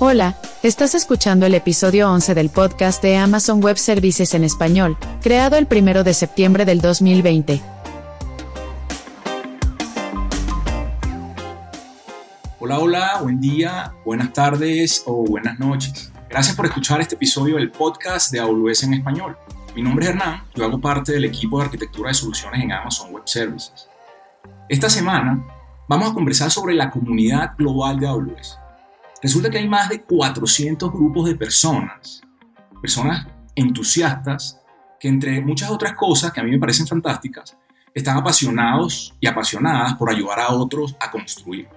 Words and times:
Hola, 0.00 0.36
estás 0.62 0.94
escuchando 0.94 1.44
el 1.44 1.56
episodio 1.56 2.08
11 2.12 2.36
del 2.36 2.50
podcast 2.50 3.02
de 3.02 3.16
Amazon 3.16 3.60
Web 3.60 3.78
Services 3.78 4.32
en 4.32 4.44
español, 4.44 4.96
creado 5.20 5.56
el 5.56 5.66
1 5.68 6.04
de 6.04 6.14
septiembre 6.14 6.64
del 6.64 6.80
2020. 6.80 7.60
Hola, 12.60 12.78
hola, 12.78 13.18
buen 13.22 13.40
día, 13.40 13.92
buenas 14.04 14.32
tardes 14.32 15.02
o 15.04 15.24
buenas 15.24 15.58
noches. 15.58 16.12
Gracias 16.30 16.54
por 16.54 16.66
escuchar 16.66 17.00
este 17.00 17.16
episodio 17.16 17.56
del 17.56 17.72
podcast 17.72 18.30
de 18.30 18.38
AWS 18.38 18.84
en 18.84 18.94
español. 18.94 19.36
Mi 19.74 19.82
nombre 19.82 20.04
es 20.04 20.12
Hernán, 20.12 20.44
yo 20.54 20.64
hago 20.64 20.80
parte 20.80 21.10
del 21.10 21.24
equipo 21.24 21.58
de 21.58 21.64
arquitectura 21.64 22.10
de 22.10 22.14
soluciones 22.14 22.62
en 22.62 22.70
Amazon 22.70 23.12
Web 23.12 23.24
Services. 23.26 23.88
Esta 24.68 24.88
semana 24.88 25.44
vamos 25.88 26.12
a 26.12 26.14
conversar 26.14 26.52
sobre 26.52 26.76
la 26.76 26.88
comunidad 26.88 27.56
global 27.58 27.98
de 27.98 28.06
AWS 28.06 28.58
Resulta 29.20 29.50
que 29.50 29.58
hay 29.58 29.68
más 29.68 29.88
de 29.88 30.02
400 30.02 30.92
grupos 30.92 31.26
de 31.26 31.34
personas, 31.34 32.22
personas 32.80 33.26
entusiastas, 33.56 34.60
que 35.00 35.08
entre 35.08 35.40
muchas 35.40 35.70
otras 35.70 35.94
cosas 35.94 36.32
que 36.32 36.40
a 36.40 36.44
mí 36.44 36.52
me 36.52 36.58
parecen 36.58 36.86
fantásticas, 36.86 37.56
están 37.92 38.16
apasionados 38.16 39.14
y 39.18 39.26
apasionadas 39.26 39.94
por 39.94 40.10
ayudar 40.10 40.38
a 40.38 40.50
otros 40.50 40.94
a 41.00 41.10
construir. 41.10 41.68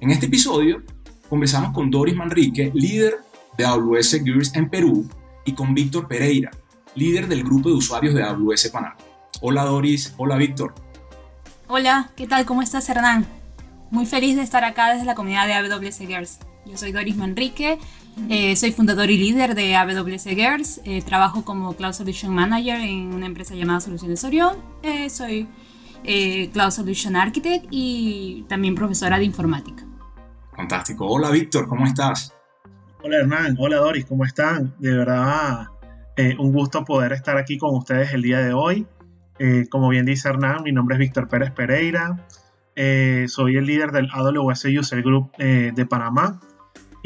En 0.00 0.10
este 0.10 0.26
episodio 0.26 0.82
conversamos 1.28 1.72
con 1.74 1.90
Doris 1.90 2.16
Manrique, 2.16 2.70
líder 2.74 3.18
de 3.58 3.64
AWS 3.66 4.22
Gears 4.24 4.54
en 4.54 4.70
Perú, 4.70 5.06
y 5.44 5.52
con 5.52 5.74
Víctor 5.74 6.08
Pereira, 6.08 6.50
líder 6.94 7.28
del 7.28 7.44
grupo 7.44 7.68
de 7.68 7.76
usuarios 7.76 8.14
de 8.14 8.22
AWS 8.22 8.70
Panamá. 8.70 8.96
Hola 9.42 9.64
Doris, 9.64 10.14
hola 10.16 10.36
Víctor. 10.36 10.74
Hola, 11.68 12.10
¿qué 12.16 12.26
tal? 12.26 12.46
¿Cómo 12.46 12.62
estás 12.62 12.88
Hernán? 12.88 13.26
Muy 13.90 14.06
feliz 14.06 14.36
de 14.36 14.42
estar 14.42 14.64
acá 14.64 14.92
desde 14.92 15.04
la 15.04 15.14
comunidad 15.14 15.46
de 15.46 15.54
AWS 15.54 15.98
Girls. 15.98 16.38
Yo 16.66 16.76
soy 16.76 16.92
Doris 16.92 17.16
Manrique, 17.16 17.78
eh, 18.28 18.56
soy 18.56 18.72
fundador 18.72 19.10
y 19.10 19.16
líder 19.16 19.54
de 19.54 19.76
AWS 19.76 20.24
Girls, 20.24 20.80
eh, 20.84 21.00
trabajo 21.02 21.44
como 21.44 21.74
Cloud 21.74 21.92
Solution 21.92 22.34
Manager 22.34 22.80
en 22.80 23.14
una 23.14 23.26
empresa 23.26 23.54
llamada 23.54 23.80
Soluciones 23.80 24.24
Orion, 24.24 24.56
eh, 24.82 25.08
soy 25.08 25.48
Cloud 26.52 26.70
Solution 26.70 27.16
Architect 27.16 27.66
y 27.70 28.44
también 28.48 28.74
profesora 28.74 29.18
de 29.18 29.24
informática. 29.24 29.84
Fantástico. 30.54 31.06
Hola 31.06 31.30
Víctor, 31.30 31.68
¿cómo 31.68 31.84
estás? 31.84 32.32
Hola 33.02 33.18
Hernán, 33.18 33.56
hola 33.58 33.76
Doris, 33.76 34.04
¿cómo 34.04 34.24
están? 34.24 34.74
De 34.78 34.96
verdad, 34.96 35.66
un 36.38 36.52
gusto 36.52 36.84
poder 36.84 37.12
estar 37.12 37.36
aquí 37.36 37.58
con 37.58 37.74
ustedes 37.74 38.12
el 38.12 38.22
día 38.22 38.38
de 38.40 38.52
hoy. 38.52 38.86
como 39.70 39.88
bien 39.88 40.06
dice 40.06 40.28
Hernán, 40.28 40.62
mi 40.62 40.72
nombre 40.72 40.96
es 40.96 41.00
Víctor 41.00 41.28
Pérez 41.28 41.52
Pereira. 41.52 42.26
Eh, 42.78 43.24
soy 43.28 43.56
el 43.56 43.64
líder 43.64 43.90
del 43.90 44.08
AWS 44.12 44.66
User 44.66 45.02
Group 45.02 45.30
eh, 45.38 45.72
de 45.74 45.86
Panamá. 45.86 46.40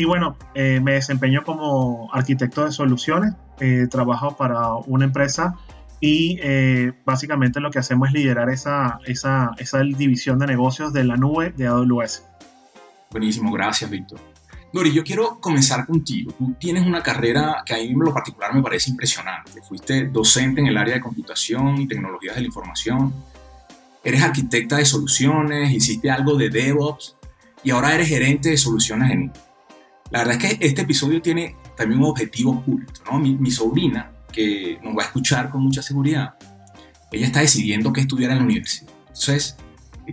Y 0.01 0.06
bueno, 0.06 0.34
eh, 0.55 0.81
me 0.83 0.95
desempeño 0.95 1.45
como 1.45 2.09
arquitecto 2.15 2.65
de 2.65 2.73
soluciones. 2.73 3.34
trabajo 3.91 4.34
para 4.34 4.73
una 4.87 5.05
empresa 5.05 5.57
y 6.01 6.39
básicamente 7.05 7.61
lo 7.61 7.70
que 7.70 7.79
hacemos 7.79 8.09
es 8.09 8.15
liderar 8.15 8.48
esa, 8.48 8.98
esa, 9.05 9.51
esa 9.59 9.81
división 9.81 10.39
de 10.39 10.47
negocios 10.47 10.95
de 10.95 11.05
la 11.05 11.19
nube 11.19 11.53
de 11.55 11.67
AWS. 11.67 12.25
Buenísimo, 13.11 13.53
gracias 13.53 13.91
Víctor. 13.91 14.19
Dori, 14.73 14.91
yo 14.95 15.05
quiero 15.05 15.39
comenzar 15.39 15.84
contigo. 15.84 16.33
Tú 16.33 16.55
tienes 16.59 16.87
una 16.87 17.03
carrera 17.03 17.62
que 17.67 17.75
a 17.75 17.77
mí 17.77 17.89
en 17.89 17.98
lo 17.98 18.14
particular 18.14 18.55
me 18.55 18.62
parece 18.62 18.89
impresionante. 18.89 19.61
Fuiste 19.61 20.07
docente 20.07 20.62
en 20.62 20.69
el 20.69 20.79
área 20.79 20.95
de 20.95 21.03
computación 21.03 21.79
y 21.79 21.87
tecnologías 21.87 22.37
de 22.37 22.41
la 22.41 22.47
información 22.47 23.12
eres 24.03 24.23
arquitecta 24.23 24.79
de 24.79 24.87
soluciones, 24.87 25.70
hiciste 25.73 26.11
algo 26.11 26.37
de 26.37 26.48
DevOps 26.48 27.17
y 27.62 27.70
ahora 27.70 27.95
eres 27.95 28.09
gerente 28.09 28.48
de 28.48 28.57
soluciones 28.57 29.11
en 29.11 29.33
La 30.11 30.20
verdad 30.20 30.36
es 30.42 30.58
que 30.58 30.66
este 30.66 30.83
episodio 30.83 31.22
tiene 31.22 31.56
también 31.77 32.00
un 32.00 32.06
objetivo 32.06 32.53
oculto, 32.53 33.00
¿no? 33.11 33.19
Mi, 33.19 33.50
sobrina, 33.50 34.12
que 34.33 34.78
nos 34.83 34.97
va 34.97 35.02
a 35.02 35.06
escuchar 35.06 35.51
con 35.51 35.62
mucha 35.62 35.83
seguridad, 35.83 36.35
ella 37.12 37.27
está 37.27 37.40
decidiendo 37.40 37.92
qué 37.92 38.02
estudiar 38.02 38.33
en 38.33 38.39
la 38.39 38.45
universidad. 38.45 38.90
Entonces, 39.07 39.57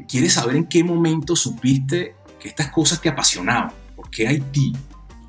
quiere 0.07 0.29
saber 0.29 0.55
en 0.55 0.65
qué 0.65 0.83
momento 0.83 1.35
supiste 1.35 2.15
que 2.39 2.47
estas 2.47 2.71
cosas 2.71 3.01
te 3.01 3.09
apasionaban. 3.09 3.71
¿Por 3.95 4.09
qué 4.09 4.27
Haití? 4.27 4.73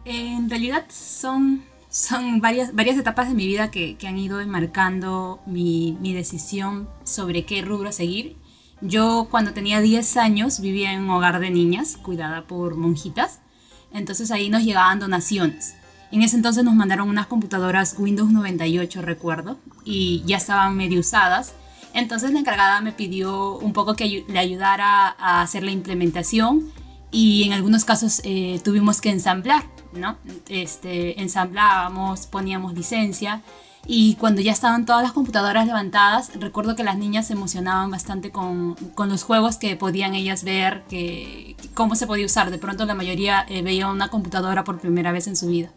En 0.04 0.48
realidad 0.48 0.86
son, 0.90 1.62
son 1.90 2.40
varias, 2.40 2.74
varias 2.74 2.98
etapas 2.98 3.28
de 3.28 3.34
mi 3.34 3.46
vida 3.46 3.70
que, 3.70 3.96
que 3.96 4.06
han 4.06 4.18
ido 4.18 4.40
enmarcando 4.40 5.40
mi, 5.46 5.96
mi, 6.00 6.14
decisión 6.14 6.88
sobre 7.04 7.44
qué 7.44 7.62
rubro 7.62 7.92
seguir 7.92 8.36
yo 8.80 9.26
cuando 9.30 9.52
tenía 9.52 9.80
10 9.80 10.16
años 10.18 10.60
vivía 10.60 10.92
en 10.92 11.02
un 11.02 11.10
hogar 11.10 11.40
de 11.40 11.50
niñas 11.50 11.96
cuidada 11.96 12.46
por 12.46 12.76
monjitas, 12.76 13.40
entonces 13.92 14.30
ahí 14.30 14.50
nos 14.50 14.62
llegaban 14.62 14.98
donaciones. 14.98 15.74
En 16.10 16.22
ese 16.22 16.36
entonces 16.36 16.64
nos 16.64 16.74
mandaron 16.74 17.08
unas 17.08 17.26
computadoras 17.26 17.96
Windows 17.98 18.30
98, 18.30 19.02
recuerdo, 19.02 19.58
y 19.84 20.22
ya 20.24 20.38
estaban 20.38 20.76
medio 20.76 21.00
usadas. 21.00 21.54
Entonces 21.92 22.32
la 22.32 22.40
encargada 22.40 22.80
me 22.80 22.92
pidió 22.92 23.58
un 23.58 23.72
poco 23.72 23.94
que 23.94 24.24
le 24.26 24.38
ayudara 24.38 25.14
a 25.18 25.42
hacer 25.42 25.62
la 25.62 25.70
implementación 25.70 26.70
y 27.10 27.44
en 27.44 27.52
algunos 27.52 27.84
casos 27.84 28.20
eh, 28.24 28.60
tuvimos 28.64 29.00
que 29.00 29.10
ensamblar, 29.10 29.64
¿no? 29.92 30.16
Este, 30.48 31.20
ensamblábamos, 31.20 32.26
poníamos 32.26 32.74
licencia 32.74 33.42
y 33.86 34.16
cuando 34.16 34.40
ya 34.40 34.52
estaban 34.52 34.84
todas 34.84 35.02
las 35.02 35.12
computadoras 35.12 35.66
levantadas, 35.66 36.32
recuerdo 36.38 36.76
que 36.76 36.84
las 36.84 36.98
niñas 36.98 37.26
se 37.26 37.32
emocionaban 37.32 37.90
bastante 37.90 38.30
con, 38.30 38.74
con 38.94 39.08
los 39.08 39.22
juegos 39.22 39.56
que 39.56 39.76
podían 39.76 40.14
ellas 40.14 40.44
ver, 40.44 40.84
que, 40.88 41.56
cómo 41.74 41.94
se 41.94 42.06
podía 42.06 42.26
usar. 42.26 42.50
De 42.50 42.58
pronto 42.58 42.84
la 42.84 42.94
mayoría 42.94 43.46
eh, 43.48 43.62
veía 43.62 43.88
una 43.88 44.08
computadora 44.08 44.64
por 44.64 44.78
primera 44.78 45.12
vez 45.12 45.26
en 45.26 45.36
su 45.36 45.48
vida. 45.48 45.70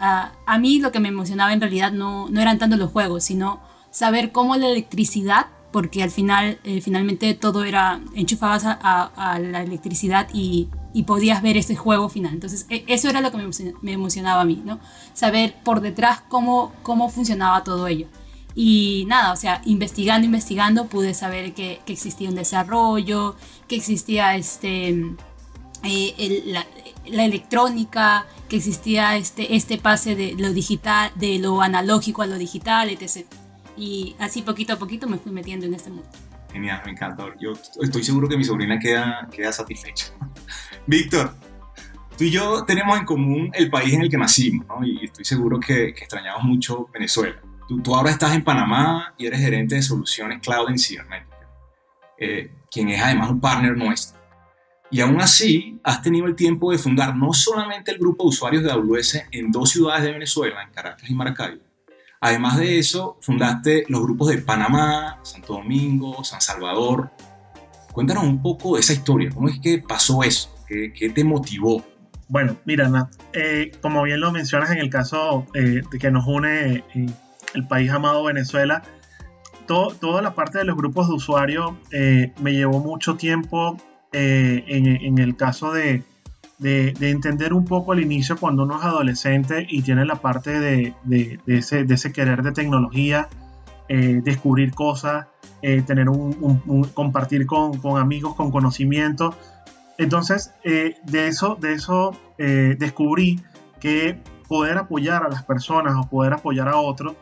Uh, 0.00 0.28
a 0.46 0.58
mí 0.58 0.78
lo 0.78 0.92
que 0.92 1.00
me 1.00 1.08
emocionaba 1.08 1.52
en 1.52 1.60
realidad 1.60 1.90
no, 1.90 2.28
no 2.28 2.40
eran 2.40 2.58
tanto 2.58 2.76
los 2.76 2.92
juegos, 2.92 3.24
sino 3.24 3.60
saber 3.90 4.30
cómo 4.30 4.56
la 4.56 4.68
electricidad 4.68 5.46
porque 5.72 6.02
al 6.02 6.10
final, 6.10 6.58
eh, 6.64 6.80
finalmente 6.80 7.34
todo 7.34 7.64
era, 7.64 8.00
enchufabas 8.14 8.64
a, 8.64 9.38
la 9.40 9.62
electricidad 9.62 10.28
y, 10.32 10.68
y, 10.98 11.02
podías 11.04 11.42
ver 11.42 11.56
ese 11.56 11.76
juego 11.76 12.08
final. 12.08 12.32
Entonces, 12.32 12.66
e, 12.68 12.84
eso 12.86 13.08
era 13.08 13.20
lo 13.20 13.30
que 13.30 13.38
me, 13.82 13.92
emocionaba 13.92 14.42
a 14.42 14.44
mí, 14.44 14.62
¿no? 14.64 14.80
Saber 15.14 15.54
por 15.64 15.80
detrás 15.80 16.22
cómo, 16.28 16.72
cómo 16.82 17.08
funcionaba 17.08 17.64
todo 17.64 17.86
ello. 17.86 18.06
Y 18.54 19.04
nada, 19.06 19.32
o 19.32 19.36
sea, 19.36 19.62
investigando, 19.64 20.24
investigando, 20.24 20.86
pude 20.86 21.14
saber 21.14 21.54
que, 21.54 21.80
que 21.86 21.92
existía 21.92 22.28
un 22.28 22.34
desarrollo, 22.34 23.36
que 23.68 23.76
existía 23.76 24.34
este, 24.34 24.88
eh, 25.84 26.42
la, 26.46 26.66
la, 27.06 27.24
electrónica, 27.24 28.26
que 28.48 28.56
existía 28.56 29.16
este, 29.16 29.54
este 29.54 29.78
pase 29.78 30.16
de 30.16 30.34
lo 30.34 30.52
digital, 30.52 31.12
de 31.14 31.38
lo 31.38 31.62
analógico 31.62 32.22
a 32.22 32.26
lo 32.26 32.36
digital, 32.36 32.90
etc. 32.90 33.26
Y 33.76 34.16
así 34.18 34.42
poquito 34.42 34.72
a 34.72 34.76
poquito 34.76 35.08
me 35.08 35.18
fui 35.18 35.30
metiendo 35.30 35.66
en 35.66 35.74
este 35.74 35.90
mundo. 35.90 36.08
Genial, 36.52 36.82
me 36.84 36.92
encanta. 36.92 37.26
Yo 37.38 37.52
estoy 37.80 38.02
seguro 38.02 38.28
que 38.28 38.36
mi 38.36 38.44
sobrina 38.44 38.78
queda, 38.78 39.28
queda 39.30 39.52
satisfecha. 39.52 40.06
Víctor, 40.88 41.34
tú 42.16 42.24
y 42.24 42.30
yo 42.30 42.64
tenemos 42.64 42.98
en 42.98 43.04
común 43.04 43.50
el 43.52 43.68
país 43.68 43.92
en 43.92 44.00
el 44.00 44.08
que 44.08 44.16
nacimos, 44.16 44.66
¿no? 44.66 44.82
Y 44.82 45.04
estoy 45.04 45.22
seguro 45.22 45.60
que, 45.60 45.88
extrañamos 45.88 46.44
mucho 46.44 46.88
Venezuela. 46.94 47.38
Tú, 47.68 47.82
tú, 47.82 47.94
ahora 47.94 48.10
estás 48.10 48.34
en 48.34 48.42
Panamá 48.42 49.12
y 49.18 49.26
eres 49.26 49.38
gerente 49.38 49.74
de 49.74 49.82
soluciones 49.82 50.40
cloud 50.40 50.70
en 50.70 50.78
cibernética, 50.78 51.46
eh, 52.16 52.50
quien 52.70 52.88
es 52.88 53.02
además 53.02 53.28
un 53.28 53.38
partner 53.38 53.76
nuestro. 53.76 54.18
Y 54.90 55.02
aún 55.02 55.20
así, 55.20 55.78
has 55.84 56.00
tenido 56.00 56.24
el 56.24 56.34
tiempo 56.34 56.72
de 56.72 56.78
fundar 56.78 57.14
no 57.14 57.34
solamente 57.34 57.90
el 57.90 57.98
grupo 57.98 58.24
de 58.24 58.28
usuarios 58.28 58.62
de 58.62 58.70
AWS 58.70 59.24
en 59.30 59.52
dos 59.52 59.68
ciudades 59.68 60.04
de 60.04 60.12
Venezuela, 60.12 60.62
en 60.62 60.70
Caracas 60.70 61.10
y 61.10 61.14
Maracaibo, 61.14 61.62
Además 62.18 62.56
de 62.56 62.78
eso, 62.78 63.18
fundaste 63.20 63.84
los 63.88 64.00
grupos 64.00 64.28
de 64.28 64.38
Panamá, 64.38 65.20
Santo 65.22 65.52
Domingo, 65.52 66.24
San 66.24 66.40
Salvador. 66.40 67.10
Cuéntanos 67.92 68.24
un 68.24 68.40
poco 68.40 68.74
de 68.74 68.80
esa 68.80 68.94
historia, 68.94 69.28
¿cómo 69.28 69.50
es 69.50 69.60
que 69.60 69.78
pasó 69.86 70.22
eso? 70.22 70.57
¿Qué, 70.68 71.10
te 71.14 71.24
motivó? 71.24 71.82
Bueno, 72.28 72.56
mira, 72.66 73.08
eh, 73.32 73.70
como 73.80 74.02
bien 74.02 74.20
lo 74.20 74.30
mencionas 74.30 74.70
en 74.70 74.78
el 74.78 74.90
caso 74.90 75.46
eh, 75.54 75.80
de 75.90 75.98
que 75.98 76.10
nos 76.10 76.26
une 76.26 76.84
eh, 76.94 77.06
el 77.54 77.66
país 77.66 77.90
amado 77.90 78.24
Venezuela, 78.24 78.82
toda 79.66 80.22
la 80.22 80.34
parte 80.34 80.58
de 80.58 80.64
los 80.64 80.76
grupos 80.76 81.08
de 81.08 81.14
usuarios 81.14 81.72
me 82.40 82.52
llevó 82.52 82.80
mucho 82.80 83.16
tiempo 83.16 83.76
en 84.12 85.18
el 85.18 85.36
caso 85.36 85.72
de 85.72 86.02
de, 86.58 86.94
entender 87.00 87.52
un 87.52 87.64
poco 87.64 87.92
al 87.92 88.00
inicio 88.00 88.36
cuando 88.36 88.64
uno 88.64 88.78
es 88.78 88.84
adolescente 88.84 89.66
y 89.68 89.82
tiene 89.82 90.04
la 90.04 90.16
parte 90.16 90.58
de, 90.58 90.94
ese, 91.46 92.12
querer 92.12 92.42
de 92.42 92.52
tecnología, 92.52 93.28
eh, 93.88 94.20
descubrir 94.22 94.74
cosas, 94.74 95.26
eh, 95.62 95.82
tener 95.82 96.08
un, 96.08 96.90
compartir 96.94 97.46
con, 97.46 97.80
amigos, 97.98 98.34
con 98.34 98.50
conocimiento. 98.50 99.34
Entonces, 99.98 100.54
eh, 100.64 100.96
de 101.04 101.26
eso, 101.26 101.56
de 101.60 101.74
eso 101.74 102.16
descubrí 102.38 103.40
que 103.80 104.22
poder 104.48 104.78
apoyar 104.78 105.24
a 105.24 105.28
las 105.28 105.42
personas 105.42 105.94
o 105.96 106.08
poder 106.08 106.32
apoyar 106.32 106.68
a 106.68 106.76
otros 106.76 107.16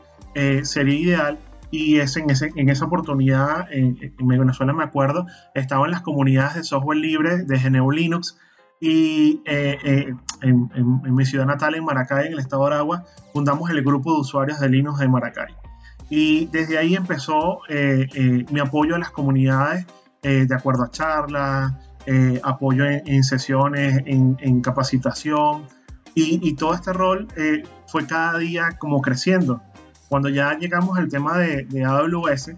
sería 0.63 0.95
ideal 0.95 1.39
y 1.71 1.99
es 1.99 2.17
en, 2.17 2.27
en 2.31 2.69
esa 2.69 2.85
oportunidad, 2.85 3.71
en, 3.73 3.99
Venezuela 4.19 4.73
me 4.73 4.85
acuerdo, 4.85 5.27
estaba 5.55 5.85
en 5.87 5.93
las 5.93 6.03
comunidades 6.03 6.55
de 6.55 6.63
software 6.65 6.99
libre 6.99 7.45
de 7.45 7.59
GNU 7.59 7.91
Linux 7.91 8.39
Y 8.81 9.43
eh, 9.47 9.79
eh, 9.85 10.15
en, 10.43 10.71
en, 10.75 11.15
mi 11.15 11.25
ciudad 11.25 11.47
natal, 11.47 11.75
en 11.75 11.85
Maracay, 11.85 12.27
en 12.27 12.33
el 12.35 12.39
estado 12.39 12.63
de 12.67 12.75
Aragua, 12.75 13.05
fundamos 13.33 13.71
el 13.71 13.83
grupo 13.83 14.15
de 14.15 14.21
usuarios 14.21 14.61
de 14.61 14.69
Linux 14.69 14.99
de 14.99 15.09
Maracay. 15.09 15.55
Y 16.09 16.47
desde 16.47 16.79
ahí 16.79 16.95
empezó 16.95 17.61
mi 17.69 18.61
apoyo 18.61 18.95
a 18.95 18.99
las 18.99 19.11
comunidades 19.11 19.87
de 20.23 20.55
acuerdo 20.55 20.85
a 20.85 20.91
charlas, 20.91 21.73
apoyo 22.43 22.85
en, 22.85 23.25
sesiones, 23.25 24.03
en, 24.07 24.37
en 24.41 24.61
capacitación. 24.61 25.65
Y, 26.15 26.41
y, 26.49 26.55
todo 26.55 26.75
este 26.75 26.93
rol 26.93 27.29
fue 27.87 28.07
cada 28.07 28.39
día 28.39 28.71
como 28.79 29.03
creciendo. 29.03 29.63
Cuando 30.09 30.29
ya 30.29 30.57
llegamos 30.57 30.99
al 30.99 31.09
tema 31.09 31.37
de, 31.39 31.65
de 31.65 31.85
AWS, 31.85 32.55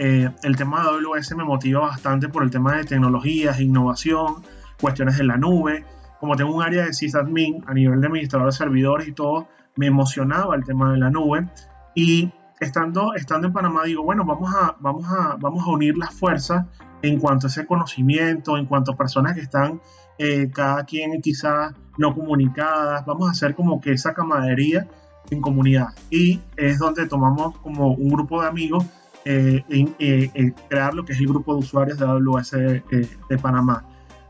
eh, 0.00 0.30
el 0.44 0.56
tema 0.56 0.82
de 0.82 0.88
AWS 0.90 1.34
me 1.36 1.42
motiva 1.42 1.80
bastante 1.80 2.28
por 2.28 2.44
el 2.44 2.50
tema 2.50 2.76
de 2.76 2.84
tecnologías, 2.84 3.60
innovación, 3.60 4.42
cuestiones 4.80 5.18
de 5.18 5.24
la 5.24 5.36
nube. 5.36 5.84
Como 6.20 6.36
tengo 6.36 6.54
un 6.54 6.62
área 6.62 6.86
de 6.86 6.92
sysadmin 6.92 7.64
a 7.66 7.74
nivel 7.74 8.00
de 8.00 8.06
administrador 8.06 8.46
de 8.46 8.52
servidores 8.52 9.08
y 9.08 9.12
todo, 9.12 9.48
me 9.74 9.86
emocionaba 9.86 10.54
el 10.54 10.64
tema 10.64 10.92
de 10.92 10.98
la 10.98 11.10
nube. 11.10 11.48
Y 11.96 12.32
estando, 12.60 13.14
estando 13.14 13.48
en 13.48 13.52
Panamá 13.52 13.84
digo, 13.84 14.04
bueno, 14.04 14.24
vamos 14.24 14.54
a, 14.54 14.76
vamos, 14.78 15.04
a, 15.10 15.36
vamos 15.40 15.66
a 15.66 15.70
unir 15.70 15.98
las 15.98 16.14
fuerzas 16.14 16.64
en 17.02 17.18
cuanto 17.18 17.46
a 17.46 17.50
ese 17.50 17.66
conocimiento, 17.66 18.56
en 18.56 18.66
cuanto 18.66 18.92
a 18.92 18.96
personas 18.96 19.34
que 19.34 19.40
están 19.40 19.80
eh, 20.18 20.50
cada 20.52 20.84
quien 20.84 21.20
quizás 21.22 21.74
no 21.96 22.14
comunicadas, 22.14 23.04
vamos 23.06 23.28
a 23.28 23.32
hacer 23.32 23.54
como 23.54 23.80
que 23.80 23.92
esa 23.92 24.14
camaradería 24.14 24.86
en 25.30 25.40
comunidad. 25.40 25.88
Y 26.10 26.40
es 26.56 26.78
donde 26.78 27.06
tomamos 27.06 27.56
como 27.58 27.92
un 27.92 28.08
grupo 28.08 28.42
de 28.42 28.48
amigos 28.48 28.84
eh, 29.24 29.62
en, 29.68 29.94
eh, 29.98 30.52
crear 30.68 30.94
lo 30.94 31.04
que 31.04 31.12
es 31.12 31.20
el 31.20 31.26
grupo 31.26 31.54
de 31.54 31.60
usuarios 31.60 31.98
de 31.98 32.06
AWS 32.06 32.50
de 32.52 33.38
Panamá. 33.40 33.84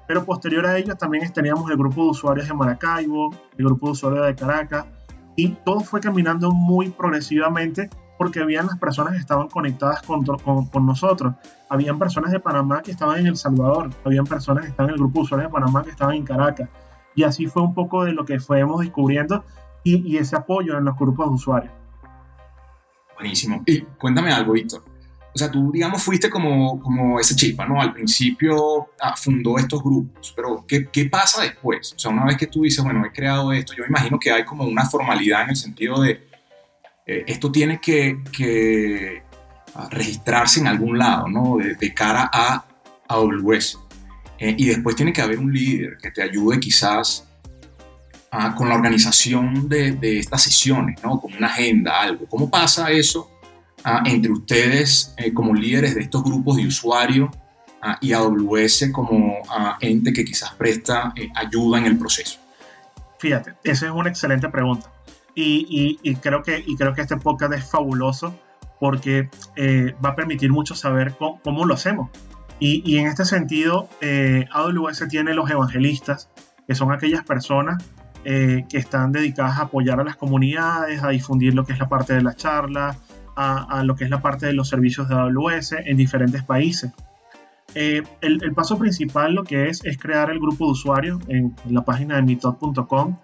Pero 0.07 0.25
posterior 0.25 0.67
a 0.67 0.79
ello 0.79 0.97
también 0.97 1.31
teníamos 1.33 1.71
el 1.71 1.77
grupo 1.77 2.05
de 2.05 2.11
usuarios 2.11 2.49
de 2.49 2.55
Maracaibo, 2.55 3.31
el 3.57 3.65
grupo 3.65 3.87
de 3.87 3.93
usuarios 3.93 4.27
de 4.27 4.35
Caracas, 4.35 4.87
y 5.37 5.51
todo 5.65 5.81
fue 5.81 6.01
caminando 6.01 6.51
muy 6.51 6.89
progresivamente 6.89 7.91
porque 8.19 8.41
habían 8.41 8.67
las 8.67 8.79
personas 8.79 9.15
que 9.15 9.21
estaban 9.21 9.49
conectadas 9.49 10.03
con, 10.03 10.25
con, 10.25 10.87
nosotros. 10.87 11.35
Habían 11.71 11.99
personas 11.99 12.33
de 12.33 12.41
Panamá 12.41 12.83
que 12.83 12.91
estaban 12.91 13.21
en 13.21 13.29
El 13.29 13.37
Salvador, 13.37 13.91
habían 14.05 14.27
personas 14.27 14.65
que 14.65 14.71
estaban 14.71 14.91
en 14.91 14.95
el 14.95 15.01
grupo 15.01 15.21
de 15.21 15.25
usuarios 15.25 15.49
de 15.49 15.53
Panamá 15.55 15.85
que 15.85 15.91
estaban 15.91 16.17
en 16.17 16.25
Caracas. 16.25 16.69
Y 17.15 17.23
así 17.23 17.47
fue 17.47 17.63
un 17.63 17.75
poco 17.75 18.05
de 18.05 18.13
lo 18.13 18.25
que 18.25 18.41
fuimos 18.41 18.81
descubriendo 18.81 19.45
y, 19.85 20.17
ese 20.17 20.37
apoyo 20.37 20.77
en 20.77 20.85
los 20.85 20.97
grupos 20.97 21.29
de 21.29 21.35
usuarios. 21.35 21.73
Buenísimo. 23.15 23.63
Y 23.67 23.83
cuéntame 23.83 24.33
algo, 24.33 24.53
Víctor. 24.53 24.85
O 25.35 25.39
sea, 25.39 25.51
tú, 25.51 25.71
digamos, 25.73 26.03
fuiste 26.03 26.29
como, 26.29 26.81
como 26.81 27.21
ese 27.21 27.37
chispa, 27.37 27.67
¿no? 27.67 27.81
Al 27.81 27.93
principio 27.93 28.89
ah, 29.01 29.15
fundó 29.17 29.57
estos 29.57 29.83
grupos, 29.83 30.33
pero 30.35 30.65
¿qué, 30.67 30.89
¿qué, 30.91 31.05
pasa 31.07 31.43
después? 31.43 31.93
O 31.95 31.99
sea, 31.99 32.11
una 32.11 32.25
vez 32.25 32.37
que 32.37 32.49
tú 32.49 32.63
dices, 32.63 32.83
bueno, 32.83 33.05
he 33.05 33.13
creado 33.13 33.53
esto, 33.53 33.73
yo 33.75 33.85
imagino 33.85 34.19
que 34.19 34.33
hay 34.33 34.45
como 34.45 34.65
una 34.65 34.85
formalidad 34.85 35.45
en 35.45 35.51
el 35.51 35.57
sentido 35.57 36.01
de, 36.01 36.28
eh, 37.09 37.25
esto 37.27 37.51
tiene 37.51 37.81
que, 37.81 38.23
que 38.31 39.23
ah, 39.75 39.89
registrarse 39.91 40.61
en 40.61 40.69
algún 40.69 40.99
lado, 40.99 41.27
¿no? 41.29 41.57
De, 41.57 41.95
cara 41.95 42.31
a 42.33 42.65
AWS. 43.09 43.79
Eh, 44.39 44.55
y 44.57 44.67
después 44.67 44.95
tiene 44.95 45.13
que 45.13 45.23
haber 45.23 45.39
un 45.39 45.53
líder 45.53 45.97
que 46.01 46.13
te 46.13 46.23
ayude 46.23 46.61
quizás 46.61 47.25
con 48.57 48.69
la 48.69 48.75
organización 48.75 49.69
de, 49.69 49.93
de, 49.93 50.19
estas 50.19 50.43
sesiones, 50.43 51.03
¿no? 51.03 51.21
Con 51.21 51.35
una 51.35 51.47
agenda, 51.47 52.01
algo. 52.01 52.27
¿Cómo 52.27 52.51
pasa 52.51 52.91
eso 52.91 53.31
ah, 53.85 54.03
entre 54.05 54.31
ustedes 54.31 55.15
eh, 55.17 55.33
como 55.33 55.55
líderes 55.55 55.95
de 55.95 56.03
estos 56.03 56.23
grupos 56.23 56.57
de 56.57 56.67
usuarios 56.67 57.31
ah, 57.81 57.97
y 58.01 58.13
AWS 58.13 58.91
como 58.93 59.39
ah, 59.49 59.79
ente 59.81 60.13
que 60.13 60.25
quizás 60.25 60.53
presta 60.55 61.13
eh, 61.17 61.29
ayuda 61.35 61.79
en 61.79 61.87
el 61.87 61.99
proceso? 61.99 62.39
Fíjate, 63.19 63.55
esa 63.65 63.87
es 63.87 63.93
una 63.93 64.11
excelente 64.11 64.49
pregunta. 64.49 64.93
Y, 65.35 65.99
y, 66.03 66.17
creo, 66.17 66.43
que, 66.43 66.65
y 66.67 66.77
creo 66.77 66.95
que 66.95 67.03
este 67.03 67.17
podcast 67.17 67.53
es 67.53 67.71
fabuloso 67.71 68.35
porque 68.81 69.31
eh, 69.55 69.95
va 70.05 70.11
a 70.11 70.17
permitir 70.17 70.51
mucho 70.51 70.75
saber 70.75 71.15
cómo, 71.17 71.41
cómo 71.43 71.65
lo 71.65 71.75
hacemos. 71.75 72.11
Y, 72.59 72.83
y, 72.85 72.99
en 72.99 73.07
este 73.07 73.25
sentido, 73.25 73.89
AWS 74.53 75.07
tiene 75.09 75.35
los 75.35 75.49
evangelistas, 75.49 76.29
que 76.67 76.75
son 76.75 76.91
aquellas 76.91 77.25
personas 77.25 77.85
eh, 78.25 78.67
que 78.69 78.79
están 78.79 79.13
dedicadas 79.13 79.59
a 79.59 79.63
apoyar 79.63 80.01
a 80.01 80.05
las 80.05 80.17
comunidades, 80.17 81.03
a 81.03 81.09
difundir 81.09 81.55
lo 81.55 81.65
que 81.65 81.73
es 81.73 81.79
la 81.79 81.89
parte 81.89 82.15
de 82.15 82.23
la 82.23 82.35
charla, 82.35 82.97
a, 83.37 83.85
lo 83.85 83.95
que 83.95 84.03
es 84.03 84.11
la 84.11 84.21
parte 84.21 84.47
de 84.47 84.53
los 84.53 84.69
servicios 84.69 85.09
de 85.09 85.15
AWS 85.15 85.77
en 85.85 85.97
diferentes 85.97 86.43
países. 86.43 86.93
Eh, 87.75 88.03
el, 88.21 88.53
paso 88.55 88.77
principal 88.77 89.35
lo 89.35 89.45
que 89.45 89.69
es 89.69 89.85
es 89.85 89.97
crear 89.97 90.31
el 90.31 90.41
grupo 90.41 90.67
de 90.67 90.73
usuarios 90.73 91.21
en, 91.29 91.55
la 91.71 91.85
página 91.85 92.17
de 92.17 92.23
meetup.com 92.23 93.17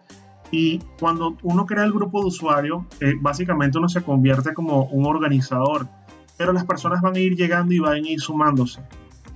y 0.56 0.78
cuando 1.00 1.36
uno 1.42 1.66
crea 1.66 1.82
el 1.82 1.92
grupo 1.92 2.20
de 2.20 2.28
usuarios, 2.28 2.84
eh, 3.00 3.14
básicamente 3.20 3.76
uno 3.76 3.88
se 3.88 4.02
convierte 4.02 4.54
como 4.54 4.84
un 4.84 5.04
organizador, 5.04 5.88
pero 6.36 6.52
las 6.52 6.64
personas 6.64 7.02
van 7.02 7.16
a 7.16 7.18
ir 7.18 7.34
llegando 7.34 7.74
y 7.74 7.80
van 7.80 7.94
a 7.94 7.98
ir 7.98 8.20
sumándose. 8.20 8.80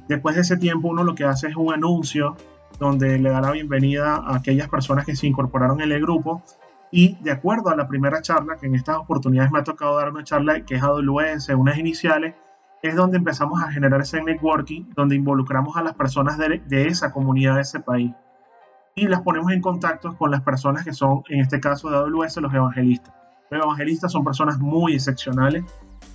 Después 0.09 0.37
de 0.37 0.43
ese 0.43 0.57
tiempo 0.57 0.87
uno 0.87 1.03
lo 1.03 1.17
que 1.17 1.25
hace 1.25 1.49
es 1.49 1.57
un 1.57 1.75
anuncio 1.75 2.37
donde 2.79 3.19
le 3.19 3.31
da 3.31 3.41
la 3.41 3.51
bienvenida 3.51 4.15
a 4.15 4.37
aquellas 4.37 4.69
personas 4.69 5.05
que 5.05 5.17
se 5.17 5.27
incorporaron 5.27 5.81
en 5.81 5.91
el 5.91 6.01
grupo. 6.01 6.45
Y 6.93 7.17
de 7.17 7.33
acuerdo 7.33 7.71
a 7.71 7.77
la 7.77 7.89
primera 7.89 8.23
charla, 8.23 8.57
que 8.57 8.67
en 8.67 8.77
estas 8.77 8.99
oportunidades 8.99 9.51
me 9.51 9.59
ha 9.59 9.65
tocado 9.65 9.97
dar 9.97 10.11
una 10.11 10.23
charla 10.23 10.65
que 10.65 10.77
es 10.77 10.83
AWS, 10.83 11.49
unas 11.57 11.79
iniciales, 11.79 12.37
es 12.81 12.95
donde 12.95 13.19
empezamos 13.19 13.61
a 13.61 13.73
generar 13.73 14.03
ese 14.03 14.23
networking, 14.23 14.85
donde 14.95 15.17
involucramos 15.17 15.77
a 15.77 15.83
las 15.83 15.95
personas 15.95 16.39
de, 16.39 16.87
esa 16.87 17.13
comunidad, 17.13 17.57
de 17.57 17.63
ese 17.63 17.81
país. 17.81 18.13
Y 18.99 19.07
las 19.07 19.23
ponemos 19.23 19.53
en 19.53 19.61
contacto 19.61 20.17
con 20.17 20.33
las 20.33 20.43
personas 20.43 20.85
que 20.85 20.93
son, 20.93 21.23
en 21.29 21.39
este 21.39 21.61
caso 21.61 21.89
de 21.89 21.97
AWS, 21.99 22.39
los 22.39 22.53
evangelistas. 22.53 23.15
Los 23.49 23.63
evangelistas 23.65 24.11
son 24.11 24.25
personas 24.25 24.59
muy 24.59 24.95
excepcionales. 24.95 25.65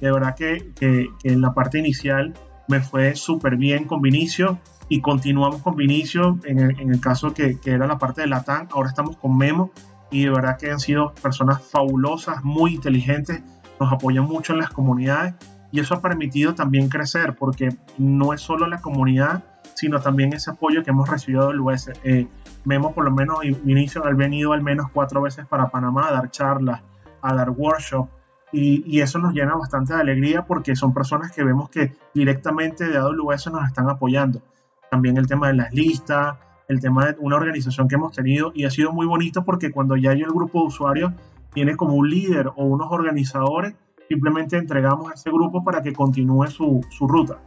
De 0.01 0.11
verdad 0.11 0.35
que, 0.35 0.73
que, 0.75 1.07
en 1.23 1.39
la 1.39 1.53
parte 1.53 1.79
inicial 1.79 2.33
me 2.67 2.81
fue 2.81 3.15
súper 3.15 3.55
bien 3.55 3.85
con 3.85 4.01
Vinicio 4.01 4.59
y 4.89 4.99
continuamos 4.99 5.61
con 5.61 5.77
Vinicio 5.77 6.39
en 6.43 6.59
el, 6.59 6.77
en 6.77 6.89
el 6.89 6.99
caso 6.99 7.33
que, 7.33 7.57
que, 7.57 7.71
era 7.71 7.87
la 7.87 7.97
parte 7.97 8.19
de 8.19 8.27
Latam. 8.27 8.67
Ahora 8.73 8.89
estamos 8.89 9.15
con 9.15 9.37
Memo 9.37 9.71
y 10.11 10.25
de 10.25 10.31
verdad 10.31 10.57
que 10.57 10.69
han 10.69 10.81
sido 10.81 11.13
personas 11.21 11.63
fabulosas, 11.65 12.43
muy 12.43 12.73
inteligentes, 12.73 13.41
nos 13.79 13.93
apoyan 13.93 14.25
mucho 14.25 14.51
en 14.51 14.59
las 14.59 14.71
comunidades 14.71 15.35
y 15.73 15.79
eso 15.79 15.95
ha 15.95 16.01
permitido 16.01 16.53
también 16.53 16.87
crecer 16.87 17.35
porque 17.35 17.69
no 17.97 18.31
es 18.31 18.41
solo 18.41 18.67
la 18.67 18.79
comunidad, 18.79 19.43
sino 19.73 19.99
también 19.99 20.31
ese 20.31 20.51
apoyo 20.51 20.83
que 20.83 20.91
hemos 20.91 21.09
recibido 21.09 21.47
del 21.47 21.61
US. 21.61 21.91
Eh, 22.03 22.27
Memo 22.63 22.93
por 22.93 23.03
lo 23.03 23.11
menos 23.11 23.43
y 23.43 23.51
Vinicio 23.51 24.05
han 24.05 24.15
venido 24.15 24.53
al 24.53 24.61
menos 24.61 24.91
cuatro 24.93 25.19
veces 25.23 25.47
para 25.47 25.69
Panamá 25.69 26.07
a 26.07 26.13
dar 26.13 26.29
charlas, 26.29 26.81
a 27.23 27.33
dar 27.33 27.49
workshops 27.49 28.11
y, 28.51 28.83
y, 28.85 29.01
eso 29.01 29.17
nos 29.17 29.33
llena 29.33 29.55
bastante 29.55 29.95
de 29.95 30.01
alegría 30.01 30.45
porque 30.45 30.75
son 30.75 30.93
personas 30.93 31.31
que 31.31 31.43
vemos 31.43 31.71
que 31.71 31.95
directamente 32.13 32.87
de 32.87 32.97
AWS 32.97 33.47
nos 33.47 33.65
están 33.65 33.89
apoyando 33.89 34.43
también 34.91 35.17
el 35.17 35.25
tema 35.25 35.47
de 35.47 35.55
las 35.55 35.73
listas, 35.73 36.37
el 36.67 36.79
tema 36.79 37.07
de 37.07 37.15
una 37.17 37.37
organización 37.37 37.87
que 37.87 37.95
hemos 37.95 38.15
tenido 38.15 38.51
y 38.53 38.65
ha 38.65 38.69
sido 38.69 38.93
muy 38.93 39.07
bonito 39.07 39.43
porque 39.43 39.71
cuando 39.71 39.97
ya 39.97 40.11
hay 40.11 40.21
el 40.21 40.29
grupo 40.29 40.61
de 40.61 40.67
usuarios 40.67 41.13
tiene 41.51 41.75
como 41.75 41.95
un 41.95 42.11
líder 42.11 42.49
o 42.55 42.63
unos 42.63 42.91
organizadores, 42.91 43.73
simplemente 44.09 44.57
entregamos 44.57 45.11
a 45.11 45.13
ese 45.13 45.29
grupo 45.29 45.63
para 45.63 45.81
que 45.81 45.93
continúe 45.93 46.47
su, 46.47 46.85
su 46.89 47.07
ruta. 47.07 47.39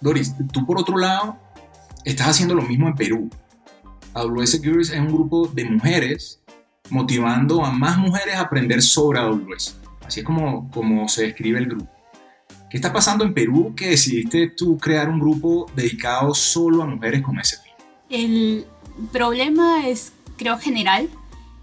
Doris, 0.00 0.34
tú 0.52 0.66
por 0.66 0.78
otro 0.78 0.98
lado 0.98 1.36
estás 2.04 2.28
haciendo 2.28 2.54
lo 2.54 2.62
mismo 2.62 2.88
en 2.88 2.94
Perú. 2.94 3.30
AWS 4.14 4.50
Securities 4.50 4.90
es 4.90 5.00
un 5.00 5.08
grupo 5.08 5.48
de 5.48 5.64
mujeres 5.64 6.40
motivando 6.90 7.64
a 7.64 7.70
más 7.70 7.96
mujeres 7.96 8.34
a 8.36 8.42
aprender 8.42 8.82
sobre 8.82 9.18
AWS. 9.18 9.76
Así 10.06 10.20
es 10.20 10.26
como, 10.26 10.70
como 10.70 11.08
se 11.08 11.22
describe 11.24 11.58
el 11.58 11.66
grupo. 11.66 11.90
¿Qué 12.70 12.78
está 12.78 12.92
pasando 12.92 13.24
en 13.24 13.32
Perú 13.32 13.72
que 13.76 13.90
decidiste 13.90 14.50
tú 14.50 14.76
crear 14.78 15.08
un 15.08 15.20
grupo 15.20 15.70
dedicado 15.74 16.34
solo 16.34 16.82
a 16.82 16.86
mujeres 16.86 17.22
con 17.22 17.38
ese 17.38 17.56
fin? 17.58 17.72
El 18.10 18.66
problema 19.12 19.88
es, 19.88 20.12
creo, 20.36 20.58
general. 20.58 21.08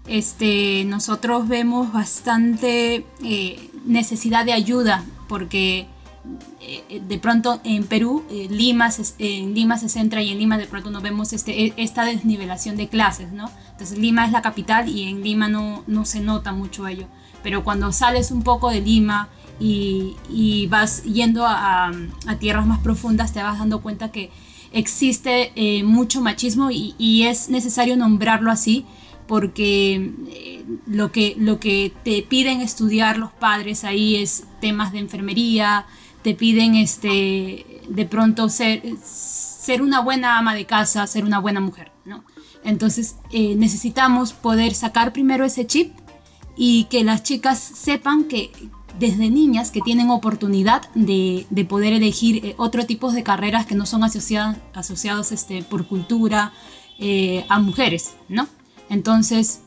Este, 0.06 0.84
nosotros 0.84 1.48
vemos 1.48 1.92
bastante 1.92 3.06
eh, 3.24 3.70
necesidad 3.84 4.44
de 4.44 4.52
ayuda 4.52 5.04
porque 5.28 5.86
eh, 6.60 7.02
de 7.06 7.18
pronto 7.18 7.60
en 7.64 7.84
Perú, 7.84 8.24
eh, 8.30 8.46
Lima 8.48 8.90
se, 8.92 9.14
en 9.18 9.54
Lima 9.54 9.78
se 9.78 9.88
centra 9.88 10.22
y 10.22 10.30
en 10.30 10.38
Lima 10.38 10.56
de 10.56 10.66
pronto 10.66 10.90
no 10.90 11.00
vemos 11.00 11.32
este, 11.32 11.66
e, 11.66 11.74
esta 11.76 12.04
desnivelación 12.04 12.76
de 12.76 12.88
clases. 12.88 13.28
Entonces 13.32 13.98
Lima 13.98 14.24
es 14.24 14.32
la 14.32 14.42
capital 14.42 14.88
y 14.88 15.08
en 15.08 15.22
Lima 15.22 15.48
no, 15.48 15.82
no 15.88 16.04
se 16.04 16.20
nota 16.20 16.52
mucho 16.52 16.86
ello. 16.86 17.06
Pero 17.42 17.64
cuando 17.64 17.90
sales 17.92 18.30
un 18.30 18.42
poco 18.42 18.70
de 18.70 18.80
Lima 18.80 19.28
y, 19.58 20.66
vas 20.68 21.02
yendo 21.02 21.44
a, 21.46 21.92
tierras 22.38 22.66
más 22.66 22.78
profundas, 22.78 23.32
te 23.32 23.42
vas 23.42 23.58
dando 23.58 23.82
cuenta 23.82 24.10
que 24.12 24.30
existe 24.72 25.52
eh, 25.56 25.82
mucho 25.82 26.20
machismo 26.20 26.70
y, 26.70 27.24
es 27.24 27.48
necesario 27.48 27.96
nombrarlo 27.96 28.50
así 28.52 28.86
porque 29.32 30.12
eh, 30.28 30.62
lo, 30.86 31.10
que, 31.10 31.34
lo 31.38 31.58
que 31.58 31.90
te 32.04 32.20
piden 32.20 32.60
estudiar 32.60 33.16
los 33.16 33.32
padres 33.32 33.82
ahí 33.82 34.16
es 34.16 34.44
temas 34.60 34.92
de 34.92 34.98
enfermería, 34.98 35.86
te 36.20 36.34
piden 36.34 36.74
este, 36.74 37.80
de 37.88 38.04
pronto 38.04 38.50
ser, 38.50 38.82
ser 39.02 39.80
una 39.80 40.00
buena 40.00 40.36
ama 40.36 40.54
de 40.54 40.66
casa, 40.66 41.06
ser 41.06 41.24
una 41.24 41.38
buena 41.38 41.60
mujer, 41.60 41.92
¿no? 42.04 42.24
Entonces 42.62 43.16
eh, 43.30 43.54
necesitamos 43.56 44.34
poder 44.34 44.74
sacar 44.74 45.14
primero 45.14 45.46
ese 45.46 45.66
chip 45.66 45.94
y 46.54 46.84
que 46.90 47.02
las 47.02 47.22
chicas 47.22 47.58
sepan 47.58 48.24
que 48.24 48.52
desde 48.98 49.30
niñas 49.30 49.70
que 49.70 49.80
tienen 49.80 50.10
oportunidad 50.10 50.82
de, 50.94 51.46
de 51.48 51.64
poder 51.64 51.94
elegir 51.94 52.44
eh, 52.44 52.54
otro 52.58 52.84
tipo 52.84 53.10
de 53.12 53.22
carreras 53.22 53.64
que 53.64 53.76
no 53.76 53.86
son 53.86 54.04
asociadas, 54.04 54.58
asociados 54.74 55.32
este, 55.32 55.62
por 55.62 55.86
cultura 55.86 56.52
eh, 56.98 57.46
a 57.48 57.58
mujeres, 57.60 58.14
¿no? 58.28 58.46
Entonces, 58.92 59.62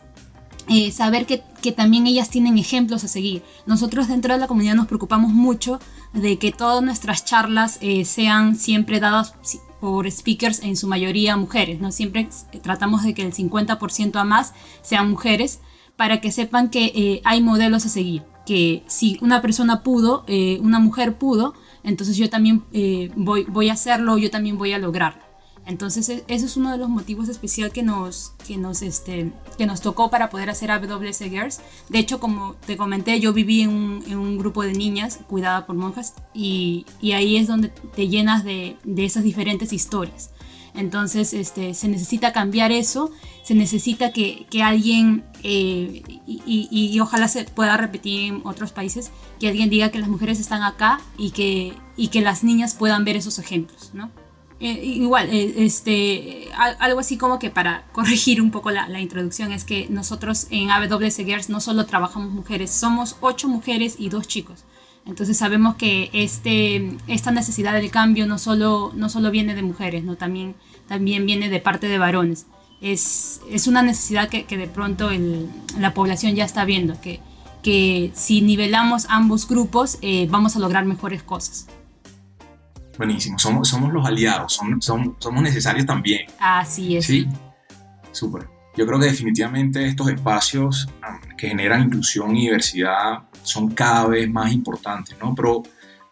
saber 0.91 1.25
que, 1.25 1.43
también 1.71 2.05
ellas 2.05 2.29
tienen 2.29 2.57
ejemplos 2.57 3.03
a 3.03 3.07
seguir. 3.07 3.41
Nosotros 3.65 4.07
dentro 4.07 4.33
de 4.33 4.39
la 4.39 4.47
comunidad 4.47 4.75
nos 4.75 4.87
preocupamos 4.87 5.33
mucho 5.33 5.79
de 6.13 6.37
que 6.37 6.51
todas 6.51 6.83
nuestras 6.83 7.25
charlas 7.25 7.79
sean 8.03 8.55
siempre 8.55 8.99
dadas 8.99 9.33
por 9.79 10.09
speakers 10.09 10.61
en 10.63 10.77
su 10.77 10.87
mayoría 10.87 11.37
mujeres, 11.37 11.79
¿no? 11.79 11.91
Siempre 11.91 12.27
tratamos 12.61 13.03
de 13.03 13.13
que 13.13 13.21
el 13.21 13.33
50% 13.33 14.15
a 14.15 14.23
más 14.23 14.53
sean 14.81 15.09
mujeres 15.09 15.59
para 15.95 16.21
que 16.21 16.31
sepan 16.31 16.69
que 16.69 16.85
eh, 16.95 17.21
hay 17.23 17.41
modelos 17.41 17.85
a 17.85 17.89
seguir, 17.89 18.23
que 18.45 18.83
si 18.87 19.17
una 19.21 19.41
persona 19.41 19.83
pudo, 19.83 20.23
eh, 20.27 20.59
una 20.61 20.79
mujer 20.79 21.17
pudo, 21.17 21.53
entonces 21.83 22.17
yo 22.17 22.29
también 22.29 22.63
eh, 22.73 23.11
voy, 23.15 23.45
voy 23.45 23.69
a 23.69 23.73
hacerlo, 23.73 24.17
yo 24.17 24.29
también 24.31 24.57
voy 24.57 24.73
a 24.73 24.79
lograrlo. 24.79 25.24
Entonces 25.65 26.07
e, 26.09 26.23
eso 26.27 26.45
es 26.45 26.57
uno 26.57 26.71
de 26.71 26.77
los 26.77 26.89
motivos 26.89 27.29
especial 27.29 27.71
que 27.71 27.83
nos, 27.83 28.33
que 28.47 28.57
nos, 28.57 28.81
este, 28.81 29.31
que 29.57 29.65
nos 29.65 29.81
tocó 29.81 30.09
para 30.09 30.29
poder 30.29 30.49
hacer 30.49 30.71
AWS 30.71 31.19
Girls. 31.19 31.61
De 31.89 31.99
hecho, 31.99 32.19
como 32.19 32.53
te 32.65 32.77
comenté, 32.77 33.19
yo 33.19 33.33
viví 33.33 33.61
en 33.61 33.69
un, 33.71 34.37
grupo 34.37 34.63
de 34.63 34.73
niñas 34.73 35.19
cuidada 35.27 35.65
por 35.65 35.75
monjas 35.75 36.13
y, 36.33 36.85
y, 37.01 37.13
ahí 37.13 37.37
es 37.37 37.47
donde 37.47 37.69
te 37.69 38.07
llenas 38.07 38.43
de, 38.43 38.77
de 38.83 39.05
esas 39.05 39.23
diferentes 39.23 39.71
historias. 39.71 40.31
Entonces 40.75 41.33
este, 41.33 41.73
se 41.73 41.87
necesita 41.87 42.33
cambiar 42.33 42.71
eso, 42.71 43.11
se 43.43 43.55
necesita 43.55 44.11
que, 44.11 44.45
que 44.49 44.61
alguien, 44.61 45.23
eh, 45.41 46.03
y, 46.27 46.41
y, 46.45 46.67
y, 46.69 46.99
ojalá 46.99 47.29
se 47.29 47.45
pueda 47.45 47.77
repetir 47.77 48.33
en 48.33 48.41
otros 48.43 48.73
países, 48.73 49.11
que 49.39 49.47
alguien 49.47 49.69
diga 49.69 49.89
que 49.89 49.99
las 49.99 50.09
mujeres 50.09 50.39
están 50.39 50.63
acá 50.63 50.99
y 51.17 51.31
que, 51.31 51.73
y 51.95 52.09
que 52.09 52.21
las 52.21 52.43
niñas 52.43 52.75
puedan 52.75 53.05
ver 53.05 53.15
esos 53.15 53.39
ejemplos, 53.39 53.91
¿no? 53.93 54.11
Eh, 54.59 54.81
igual, 54.85 55.29
eh, 55.31 55.53
este, 55.57 56.47
algo 56.79 57.01
así 57.01 57.17
como 57.17 57.39
que 57.39 57.49
para 57.49 57.83
corregir 57.91 58.41
un 58.41 58.51
poco 58.51 58.71
la, 58.71 58.87
la, 58.87 59.01
introducción 59.01 59.51
es 59.51 59.65
que 59.65 59.87
nosotros 59.89 60.47
en 60.49 60.71
AWS 60.71 61.17
Girls 61.17 61.49
no 61.49 61.59
solo 61.59 61.85
trabajamos 61.85 62.31
mujeres, 62.31 62.71
somos 62.71 63.17
ocho 63.19 63.49
mujeres 63.49 63.95
y 63.99 64.09
dos 64.09 64.27
chicos. 64.27 64.63
Entonces 65.05 65.37
sabemos 65.37 65.75
que 65.75 66.09
este, 66.13 66.97
esta 67.07 67.31
necesidad 67.31 67.73
del 67.73 67.91
cambio 67.91 68.25
no 68.25 68.39
solo, 68.39 68.91
no 68.95 69.09
solo 69.09 69.29
viene 69.29 69.53
de 69.53 69.61
mujeres, 69.61 70.03
¿no? 70.03 70.15
también, 70.15 70.55
también 70.87 71.25
viene 71.25 71.49
de 71.49 71.59
parte 71.59 71.87
de 71.87 71.97
varones. 71.99 72.47
Es, 72.81 73.41
es 73.51 73.67
una 73.67 73.83
necesidad 73.83 74.29
que, 74.29 74.45
que 74.45 74.57
de 74.57 74.67
pronto 74.67 75.11
el, 75.11 75.47
la 75.77 75.93
población 75.93 76.33
ya 76.35 76.43
está 76.43 76.65
viendo, 76.65 76.99
que, 77.01 77.19
que 77.61 78.11
si 78.15 78.41
nivelamos 78.41 79.05
ambos 79.09 79.47
grupos 79.47 79.97
eh, 80.01 80.27
vamos 80.29 80.55
a 80.55 80.59
lograr 80.59 80.85
mejores 80.85 81.21
cosas. 81.21 81.67
Buenísimo, 82.97 83.37
somos, 83.37 83.67
somos 83.67 83.91
los 83.91 84.05
aliados, 84.05 84.53
son, 84.53 84.81
son, 84.81 85.15
somos 85.19 85.43
necesarios 85.43 85.85
también. 85.85 86.27
Así 86.39 86.97
es. 86.97 87.05
Sí, 87.05 87.27
súper. 88.11 88.47
Yo 88.77 88.85
creo 88.85 88.99
que 88.99 89.05
definitivamente 89.05 89.85
estos 89.85 90.09
espacios 90.09 90.87
que 91.37 91.47
generan 91.47 91.83
inclusión 91.83 92.35
y 92.35 92.45
diversidad 92.45 93.23
son 93.41 93.71
cada 93.71 94.07
vez 94.07 94.29
más 94.29 94.51
importantes, 94.51 95.15
¿no? 95.21 95.33
Pero 95.33 95.63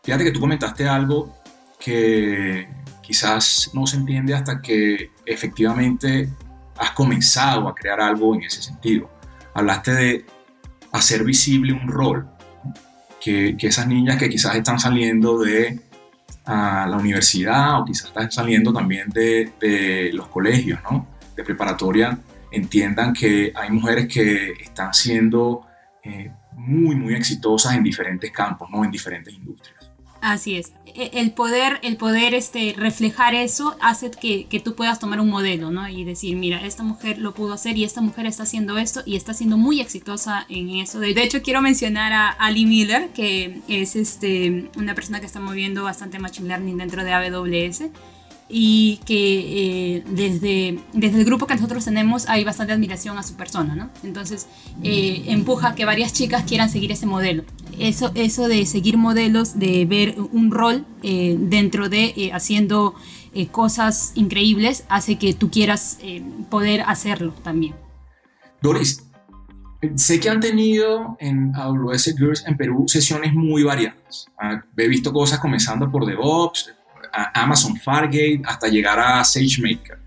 fíjate 0.02 0.24
que 0.24 0.32
tú 0.32 0.40
comentaste 0.40 0.88
algo 0.88 1.36
que 1.80 2.68
quizás 3.02 3.72
no 3.74 3.86
se 3.86 3.98
entiende 3.98 4.34
hasta 4.34 4.62
que 4.62 5.12
efectivamente 5.26 6.30
has 6.78 6.92
comenzado 6.92 7.68
a 7.68 7.76
crear 7.76 8.00
algo 8.00 8.34
en 8.36 8.44
ese 8.44 8.62
sentido. 8.62 9.10
Hablaste 9.54 9.94
de 9.94 10.26
hacer 10.94 11.24
visible 11.24 11.74
un 11.74 11.88
rol, 11.90 12.30
que, 13.20 13.56
que 13.58 13.68
esas 13.68 13.88
niñas 13.88 14.18
que 14.18 14.30
quizás 14.30 14.56
están 14.56 14.80
saliendo 14.80 15.40
de 15.40 15.80
a 16.46 16.88
la 16.88 16.98
universidad 16.98 17.82
o 17.82 17.86
quizás 17.86 18.08
están 18.08 18.32
saliendo 18.32 18.74
también 18.74 19.10
de, 19.10 19.54
de, 19.60 20.12
los 20.14 20.28
colegios, 20.28 20.80
¿no? 20.84 21.08
De 21.36 21.44
preparatoria, 21.44 22.18
entiendan 22.52 23.14
que 23.14 23.52
hay 23.56 23.70
mujeres 23.72 24.08
que 24.08 24.52
están 24.62 24.94
siendo 24.94 25.66
eh, 26.04 26.32
muy, 26.52 26.96
muy 26.96 27.14
exitosas 27.16 27.76
en 27.76 27.84
diferentes 27.84 28.32
campos, 28.32 28.70
¿no? 28.70 28.84
En 28.84 28.92
diferentes 28.92 29.34
industrias. 29.34 29.83
Así 30.24 30.56
es. 30.56 30.72
E, 30.86 31.12
el 31.16 31.32
poder, 31.34 31.80
el 31.84 31.98
poder 31.98 32.34
este, 32.34 32.74
reflejar 32.78 33.36
eso 33.36 33.76
hace 33.82 34.10
que, 34.10 34.46
que, 34.46 34.62
tú 34.62 34.74
puedas 34.74 34.98
tomar 34.98 35.20
un 35.20 35.30
modelo, 35.30 35.70
¿no? 35.70 35.90
Y 35.90 36.06
decir, 36.06 36.38
mira, 36.38 36.66
esta 36.66 36.82
mujer 36.82 37.18
lo 37.18 37.34
pudo 37.34 37.52
hacer 37.52 37.78
y 37.78 37.84
esta 37.84 38.00
mujer 38.00 38.26
está 38.26 38.44
haciendo 38.44 38.78
esto 38.78 39.02
y 39.06 39.18
está 39.18 39.34
siendo 39.34 39.58
muy 39.58 39.82
exitosa 39.82 40.46
en 40.48 40.70
eso. 40.70 41.02
De 41.02 41.12
hecho, 41.22 41.42
quiero 41.42 41.62
mencionar 41.62 42.14
a 42.14 42.30
Ali 42.30 42.66
Miller, 42.66 43.10
que 43.10 43.60
es 43.68 43.98
este, 43.98 44.70
una 44.78 44.96
persona 44.96 45.20
que 45.20 45.26
está 45.26 45.42
moviendo 45.42 45.84
bastante 45.84 46.20
Machine 46.20 46.48
Learning 46.48 46.78
dentro 46.78 47.04
de 47.04 47.12
AWS 47.12 47.84
y 48.48 49.02
que 49.06 49.96
eh, 49.98 50.04
desde, 50.08 50.80
desde 50.94 51.20
el 51.20 51.26
grupo 51.26 51.48
que 51.48 51.56
nosotros 51.56 51.84
tenemos 51.84 52.30
hay 52.30 52.46
bastante 52.46 52.72
admiración 52.72 53.18
a 53.18 53.24
su 53.24 53.36
persona, 53.36 53.76
¿no? 53.76 53.90
Entonces 54.04 54.48
eh, 54.84 55.24
empuja 55.28 55.70
a 55.70 55.76
que 55.76 55.84
varias 55.84 56.14
chicas 56.14 56.44
quieran 56.44 56.70
seguir 56.70 56.94
ese 56.94 57.08
modelo. 57.08 57.44
Eso, 57.80 58.12
eso 58.16 58.48
de 58.48 58.66
seguir 58.66 58.98
modelos, 58.98 59.60
de 59.60 59.86
ver 59.86 60.16
un 60.32 60.52
rol 60.52 60.86
eh, 61.02 61.36
dentro 61.40 61.90
de 61.90 62.14
eh, 62.16 62.32
haciendo 62.34 62.96
eh, 63.36 63.48
cosas 63.48 64.12
increíbles, 64.14 64.86
hace 64.90 65.18
que 65.18 65.34
tú 65.34 65.50
quieras 65.50 65.98
eh, 66.02 66.24
poder 66.52 66.82
hacerlo 66.82 67.34
también. 67.44 67.74
Doris, 68.62 69.04
sé 69.96 70.20
que 70.20 70.30
han 70.30 70.40
tenido 70.40 71.18
en 71.20 71.52
AWS 71.56 72.16
Girls 72.16 72.44
en 72.46 72.56
Perú 72.56 72.86
sesiones 72.88 73.34
muy 73.34 73.64
variadas. 73.64 74.28
Ah, 74.38 74.64
he 74.78 74.88
visto 74.88 75.12
cosas 75.12 75.40
comenzando 75.40 75.90
por 75.90 76.06
DevOps, 76.06 76.72
Amazon 77.34 77.76
Fargate 77.76 78.42
hasta 78.46 78.68
llegar 78.68 79.00
a 79.00 79.24
SageMaker. 79.24 80.00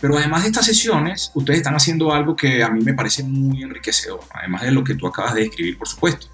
Pero 0.00 0.16
además 0.16 0.42
de 0.42 0.48
estas 0.48 0.66
sesiones, 0.66 1.32
ustedes 1.34 1.58
están 1.58 1.74
haciendo 1.74 2.12
algo 2.12 2.36
que 2.36 2.62
a 2.62 2.70
mí 2.70 2.84
me 2.84 2.94
parece 2.94 3.24
muy 3.24 3.62
enriquecedor, 3.62 4.20
además 4.32 4.62
de 4.62 4.70
lo 4.70 4.84
que 4.84 4.94
tú 4.94 5.08
acabas 5.08 5.34
de 5.34 5.42
describir, 5.42 5.76
por 5.76 5.88
supuesto. 5.88 6.28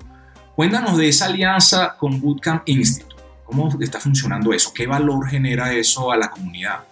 Cuéntanos 0.61 0.99
de 0.99 1.09
esa 1.09 1.25
alianza 1.25 1.97
con 1.97 2.21
Bootcamp 2.21 2.69
Institute. 2.69 3.23
¿Cómo 3.47 3.71
está 3.81 3.99
funcionando 3.99 4.53
eso? 4.53 4.71
¿Qué 4.75 4.87
valor 4.87 5.27
genera 5.27 5.73
eso 5.73 6.13
a 6.13 6.19
la 6.19 6.31
comunidad? 6.31 6.85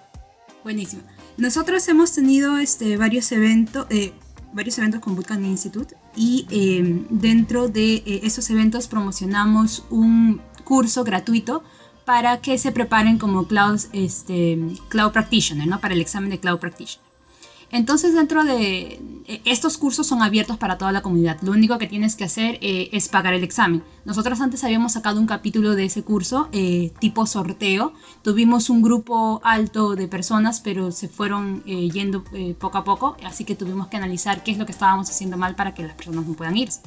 Buenísimo. 0.64 1.02
Nosotros 1.36 1.86
hemos 1.88 2.14
tenido 2.14 2.56
este, 2.56 2.96
varios, 2.96 3.30
eventos, 3.30 3.86
eh, 3.90 4.14
varios 4.54 4.78
eventos 4.78 5.02
con 5.02 5.14
Bootcamp 5.14 5.44
Institute 5.44 5.94
y 6.16 6.46
eh, 6.50 7.04
dentro 7.10 7.68
de 7.68 7.96
eh, 7.96 8.20
esos 8.22 8.48
eventos 8.48 8.88
promocionamos 8.88 9.84
un 9.90 10.40
curso 10.64 11.04
gratuito 11.04 11.62
para 12.06 12.40
que 12.40 12.56
se 12.56 12.72
preparen 12.72 13.18
como 13.18 13.46
cloud, 13.46 13.80
este, 13.92 14.58
cloud 14.88 15.12
practitioner, 15.12 15.68
¿no? 15.68 15.78
para 15.78 15.92
el 15.92 16.00
examen 16.00 16.30
de 16.30 16.40
cloud 16.40 16.58
practitioner. 16.58 17.07
Entonces 17.70 18.14
dentro 18.14 18.44
de 18.44 19.00
estos 19.44 19.76
cursos 19.76 20.06
son 20.06 20.22
abiertos 20.22 20.56
para 20.56 20.78
toda 20.78 20.90
la 20.90 21.02
comunidad. 21.02 21.38
Lo 21.42 21.52
único 21.52 21.76
que 21.76 21.86
tienes 21.86 22.16
que 22.16 22.24
hacer 22.24 22.58
eh, 22.62 22.88
es 22.92 23.08
pagar 23.08 23.34
el 23.34 23.44
examen. 23.44 23.82
Nosotros 24.06 24.40
antes 24.40 24.64
habíamos 24.64 24.92
sacado 24.92 25.20
un 25.20 25.26
capítulo 25.26 25.74
de 25.74 25.84
ese 25.84 26.02
curso 26.02 26.48
eh, 26.52 26.92
tipo 26.98 27.26
sorteo. 27.26 27.92
Tuvimos 28.22 28.70
un 28.70 28.80
grupo 28.80 29.42
alto 29.44 29.96
de 29.96 30.08
personas, 30.08 30.60
pero 30.60 30.92
se 30.92 31.08
fueron 31.08 31.62
eh, 31.66 31.90
yendo 31.90 32.24
poco 32.58 32.78
a 32.78 32.84
poco, 32.84 33.16
así 33.24 33.44
que 33.44 33.54
tuvimos 33.54 33.88
que 33.88 33.98
analizar 33.98 34.42
qué 34.42 34.50
es 34.52 34.58
lo 34.58 34.64
que 34.64 34.72
estábamos 34.72 35.10
haciendo 35.10 35.36
mal 35.36 35.54
para 35.54 35.74
que 35.74 35.82
las 35.82 35.94
personas 35.94 36.26
no 36.26 36.32
puedan 36.32 36.56
irse. 36.56 36.80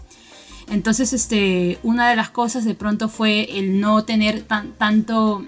Entonces, 0.67 1.13
este, 1.13 1.79
una 1.83 2.09
de 2.09 2.15
las 2.15 2.29
cosas 2.29 2.65
de 2.65 2.75
pronto 2.75 3.09
fue 3.09 3.59
el 3.59 3.79
no 3.79 4.03
tener 4.03 4.43
tan, 4.43 4.71
tanto, 4.73 5.45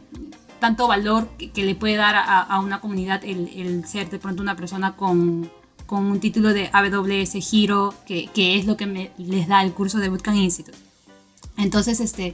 tanto 0.63 0.87
valor 0.87 1.27
que, 1.37 1.51
que, 1.51 1.65
le 1.65 1.75
puede 1.75 1.97
dar 1.97 2.15
a, 2.15 2.39
a 2.39 2.61
una 2.61 2.79
comunidad 2.79 3.21
el, 3.25 3.49
el, 3.53 3.85
ser 3.85 4.09
de 4.09 4.17
pronto 4.17 4.41
una 4.41 4.55
persona 4.55 4.95
con, 4.95 5.51
con 5.85 6.05
un 6.05 6.21
título 6.21 6.53
de 6.53 6.69
AWS 6.71 7.33
Giro, 7.45 7.93
que, 8.07 8.27
que 8.27 8.57
es 8.57 8.65
lo 8.65 8.77
que 8.77 8.85
me, 8.85 9.11
les 9.17 9.49
da 9.49 9.61
el 9.61 9.73
curso 9.73 9.97
de 9.97 10.07
Bootcamp 10.07 10.37
Institute. 10.37 10.77
Entonces, 11.57 11.99
este, 11.99 12.33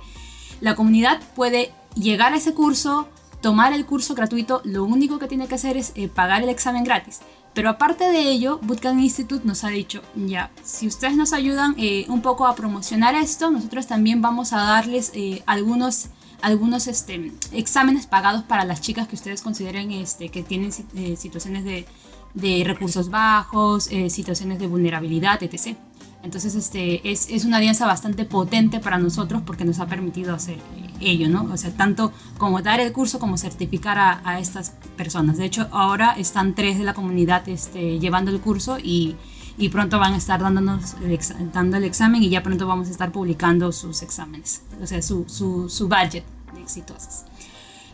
la 0.61 0.75
comunidad 0.75 1.19
puede 1.35 1.71
llegar 1.95 2.33
a 2.33 2.37
ese 2.37 2.53
curso, 2.53 3.09
tomar 3.41 3.73
el 3.73 3.87
curso 3.87 4.13
gratuito, 4.13 4.61
lo 4.63 4.83
único 4.83 5.17
que 5.17 5.27
tiene 5.27 5.47
que 5.47 5.55
hacer 5.55 5.75
es 5.75 5.91
eh, 5.95 6.07
pagar 6.07 6.43
el 6.43 6.49
examen 6.49 6.83
gratis. 6.83 7.21
Pero 7.55 7.71
aparte 7.71 8.11
de 8.11 8.29
ello, 8.29 8.59
Bootcamp 8.61 8.99
Institute 8.99 9.43
nos 9.43 9.63
ha 9.63 9.69
dicho, 9.69 10.03
ya, 10.15 10.51
si 10.63 10.85
ustedes 10.85 11.15
nos 11.15 11.33
ayudan 11.33 11.73
eh, 11.79 12.05
un 12.09 12.21
poco 12.21 12.45
a 12.45 12.53
promocionar 12.53 13.15
esto, 13.15 13.49
nosotros 13.49 13.87
también 13.87 14.21
vamos 14.21 14.53
a 14.53 14.57
darles 14.57 15.11
eh, 15.15 15.41
algunos, 15.47 16.09
algunos 16.41 16.87
este, 16.87 17.31
exámenes 17.51 18.07
pagados 18.07 18.43
para 18.43 18.65
las 18.65 18.81
chicas 18.81 19.07
que 19.07 19.15
ustedes 19.15 19.41
consideren 19.41 19.91
este, 19.91 20.29
que 20.29 20.43
tienen 20.43 20.71
eh, 20.95 21.15
situaciones 21.15 21.63
de, 21.63 21.85
de, 22.33 22.63
recursos 22.65 23.09
bajos, 23.09 23.87
eh, 23.91 24.09
situaciones 24.09 24.59
de 24.59 24.67
vulnerabilidad, 24.67 25.41
etc. 25.43 25.77
Entonces 26.23 26.55
este, 26.55 27.09
es, 27.09 27.29
es, 27.29 27.45
una 27.45 27.57
alianza 27.57 27.85
bastante 27.85 28.25
potente 28.25 28.79
para 28.79 28.97
nosotros 28.97 29.41
porque 29.45 29.63
nos 29.63 29.79
ha 29.79 29.87
permitido 29.87 30.33
hacer, 30.33 30.57
ello, 30.99 31.29
¿no? 31.29 31.47
O 31.51 31.57
sea, 31.57 31.71
tanto 31.71 32.11
como 32.37 32.61
dar 32.61 32.79
el 32.81 32.91
curso 32.91 33.19
como 33.19 33.37
certificar 33.37 33.97
a, 33.97 34.39
estas 34.39 34.73
personas. 34.97 35.37
De 35.37 35.45
hecho, 35.45 35.67
ahora 35.71 36.11
están 36.17 36.55
tres 36.55 36.77
de 36.77 36.83
la 36.83 36.93
comunidad 36.93 37.47
este, 37.47 37.99
llevando 37.99 38.31
el 38.31 38.41
curso 38.41 38.77
y, 38.79 39.15
y 39.59 39.69
pronto 39.69 39.99
van 39.99 40.13
a 40.13 40.17
estar 40.17 40.39
dándonos 40.39 40.95
el 41.03 41.19
dando 41.51 41.77
el 41.77 41.83
examen 41.83 42.23
y 42.23 42.29
ya 42.29 42.41
pronto 42.41 42.65
vamos 42.65 42.87
a 42.87 42.91
estar 42.91 43.11
publicando 43.11 43.71
sus 43.71 44.01
exámenes, 44.01 44.63
o 44.81 44.87
sea, 44.87 45.01
su, 45.01 45.25
su, 45.27 45.69
su 45.69 45.87
budget 45.87 46.23
de 46.55 46.61
exitosos. 46.61 47.25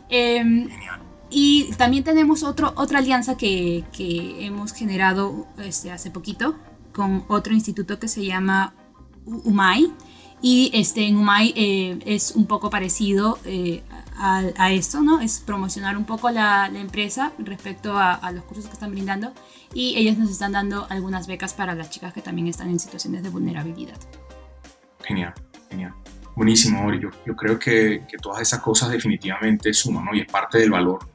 Eh, 0.09 0.69
y 1.29 1.71
también 1.77 2.03
tenemos 2.03 2.43
otro, 2.43 2.71
otra 2.77 2.99
alianza 2.99 3.35
que, 3.35 3.83
que 3.91 4.45
hemos 4.45 4.73
generado 4.73 5.47
este, 5.57 5.91
hace 5.91 6.11
poquito 6.11 6.55
con 6.93 7.25
otro 7.27 7.53
instituto 7.53 7.99
que 7.99 8.07
se 8.07 8.23
llama 8.25 8.73
UMAI. 9.25 9.91
Y 10.41 10.69
este, 10.73 11.07
en 11.07 11.17
UMAI 11.17 11.53
eh, 11.55 11.99
es 12.05 12.31
un 12.35 12.45
poco 12.45 12.69
parecido 12.69 13.39
eh, 13.43 13.81
a, 14.17 14.43
a, 14.57 14.71
esto, 14.71 15.01
¿no? 15.01 15.21
Es 15.21 15.39
promocionar 15.39 15.97
un 15.97 16.05
poco 16.05 16.29
la, 16.29 16.69
la 16.69 16.79
empresa 16.79 17.33
respecto 17.37 17.97
a, 17.97 18.13
a, 18.13 18.31
los 18.31 18.43
cursos 18.43 18.65
que 18.65 18.73
están 18.73 18.91
brindando. 18.91 19.33
Y 19.73 19.97
ellos 19.97 20.17
nos 20.17 20.29
están 20.29 20.51
dando 20.51 20.87
algunas 20.89 21.27
becas 21.27 21.53
para 21.53 21.75
las 21.75 21.89
chicas 21.89 22.13
que 22.13 22.21
también 22.21 22.47
están 22.47 22.69
en 22.69 22.79
situaciones 22.79 23.23
de 23.23 23.29
vulnerabilidad. 23.29 23.97
Genial, 25.03 25.33
genial. 25.69 25.93
Buenísimo, 26.35 26.93
Yo, 26.93 27.09
yo 27.25 27.35
creo 27.35 27.57
que, 27.57 28.03
que, 28.09 28.17
todas 28.17 28.41
esas 28.41 28.59
cosas 28.59 28.89
definitivamente 28.89 29.73
suman, 29.73 30.05
¿no? 30.05 30.13
Y 30.13 30.21
es 30.21 30.27
parte 30.27 30.57
del 30.57 30.69
valor 30.69 31.09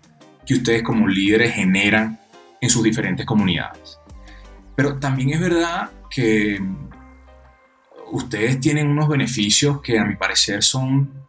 que 0.46 0.54
ustedes 0.54 0.82
como 0.82 1.06
líderes 1.06 1.54
generan 1.54 2.18
en 2.60 2.70
sus 2.70 2.82
diferentes 2.82 3.26
comunidades. 3.26 3.98
Pero 4.74 4.98
también 4.98 5.30
es 5.30 5.40
verdad 5.40 5.90
que 6.08 6.58
ustedes 8.10 8.60
tienen 8.60 8.88
unos 8.88 9.08
beneficios 9.08 9.80
que 9.82 9.98
a 9.98 10.04
mi 10.04 10.16
parecer 10.16 10.62
son 10.62 11.19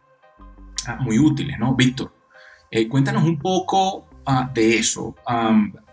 muy 1.00 1.18
útiles, 1.18 1.58
¿no? 1.58 1.74
Víctor, 1.74 2.14
eh, 2.70 2.88
cuéntanos 2.88 3.24
un 3.24 3.38
poco 3.38 4.08
uh, 4.26 4.52
de 4.54 4.78
eso. 4.78 5.14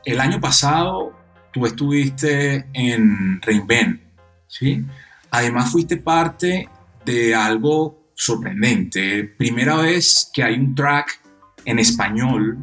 El 0.05 0.19
año 0.19 0.39
pasado 0.39 1.13
tú 1.51 1.65
estuviste 1.65 2.67
en 2.73 3.41
Reinvent, 3.41 4.01
¿sí? 4.47 4.85
Además 5.31 5.71
fuiste 5.71 5.97
parte 5.97 6.69
de 7.05 7.35
algo 7.35 8.11
sorprendente. 8.13 9.23
Primera 9.23 9.75
vez 9.75 10.29
que 10.33 10.43
hay 10.43 10.55
un 10.55 10.73
track 10.75 11.21
en 11.65 11.79
español, 11.79 12.57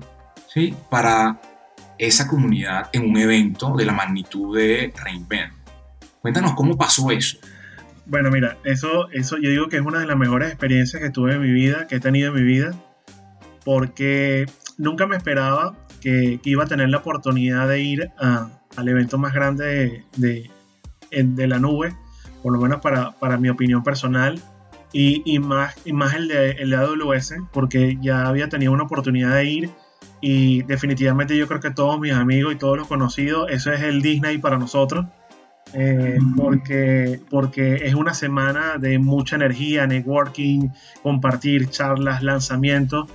¿sí? 0.53 0.75
Para 0.91 1.41
esa 1.99 2.27
comunidad 2.27 2.91
en 2.93 3.09
un 3.09 3.17
evento 3.17 3.75
de 3.77 3.85
la 3.85 3.93
magnitud 3.93 4.57
de 4.57 4.93
Reinvent. 5.03 5.53
Cuéntanos 6.21 6.55
cómo 6.55 6.77
pasó 6.77 7.11
eso. 7.11 7.39
Bueno, 8.07 8.31
mira, 8.31 8.57
eso, 8.65 9.11
eso 9.11 9.37
yo 9.37 9.51
digo 9.51 9.69
que 9.69 9.77
es 9.77 9.83
una 9.83 9.99
de 9.99 10.07
las 10.07 10.17
mejores 10.17 10.49
experiencias 10.49 11.03
que 11.03 11.11
tuve 11.11 11.35
en 11.35 11.43
mi 11.43 11.51
vida, 11.51 11.87
que 11.89 11.97
he 11.97 12.01
tenido 12.01 12.29
en 12.29 12.35
mi 12.35 12.43
vida, 12.43 12.73
porque 13.65 14.47
nunca 14.79 15.07
me 15.07 15.17
esperaba 15.17 15.77
que, 16.01 16.39
iba 16.45 16.65
a 16.65 16.67
tener 16.67 16.89
la 16.89 16.99
oportunidad 16.99 17.67
de 17.67 17.81
ir 17.81 18.11
al 18.19 18.89
evento 18.89 19.19
más 19.19 19.35
grande 19.35 20.05
de, 20.17 20.51
de, 21.11 21.47
la 21.49 21.59
nube, 21.59 21.97
por 22.43 22.53
lo 22.53 22.61
menos 22.61 22.81
para, 22.81 23.11
para 23.19 23.39
mi 23.39 23.49
opinión 23.49 23.83
personal, 23.83 24.41
y, 24.93 25.23
y, 25.25 25.41
más, 25.41 25.75
y 25.85 25.93
más 25.93 26.15
el 26.15 26.29
de, 26.29 26.53
el 26.53 26.71
de 26.71 26.77
AWS, 26.77 27.35
porque 27.53 27.99
ya 28.01 28.29
había 28.29 28.49
tenido 28.49 28.73
una 28.73 28.85
oportunidad 28.85 29.35
de 29.35 29.45
ir 29.45 29.71
y 30.21 30.63
definitivamente 30.63 31.37
yo 31.37 31.47
creo 31.47 31.61
que 31.61 31.71
todos 31.71 32.01
mis 32.01 32.13
amigos 32.13 32.55
y 32.55 32.57
todos 32.57 32.79
los 32.79 32.87
conocidos, 32.87 33.51
eso 33.51 33.73
es 33.73 33.83
el 33.83 34.01
Disney 34.01 34.39
para 34.39 34.59
nosotros. 34.59 35.07
Eh, 35.79 36.17
porque, 36.37 37.21
porque 37.29 37.75
es 37.75 37.95
una 37.95 38.15
semana 38.15 38.79
de 38.79 38.99
mucha 38.99 39.37
energía, 39.37 39.87
networking, 39.87 40.71
compartir 41.03 41.69
charlas, 41.69 42.23
lanzamientos. 42.23 43.11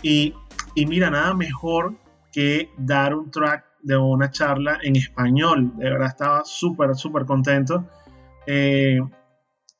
Y, 0.00 0.32
y 0.76 0.86
mira, 0.86 1.10
nada 1.10 1.34
mejor 1.34 1.94
que 2.32 2.70
dar 2.76 3.14
un 3.14 3.30
track 3.32 3.64
de 3.82 3.96
una 3.96 4.30
charla 4.30 4.78
en 4.82 4.96
español. 4.96 5.72
De 5.76 5.90
verdad 5.90 6.08
estaba 6.08 6.44
súper, 6.44 6.94
súper 6.94 7.24
contento. 7.24 7.84
Eh, 8.46 9.00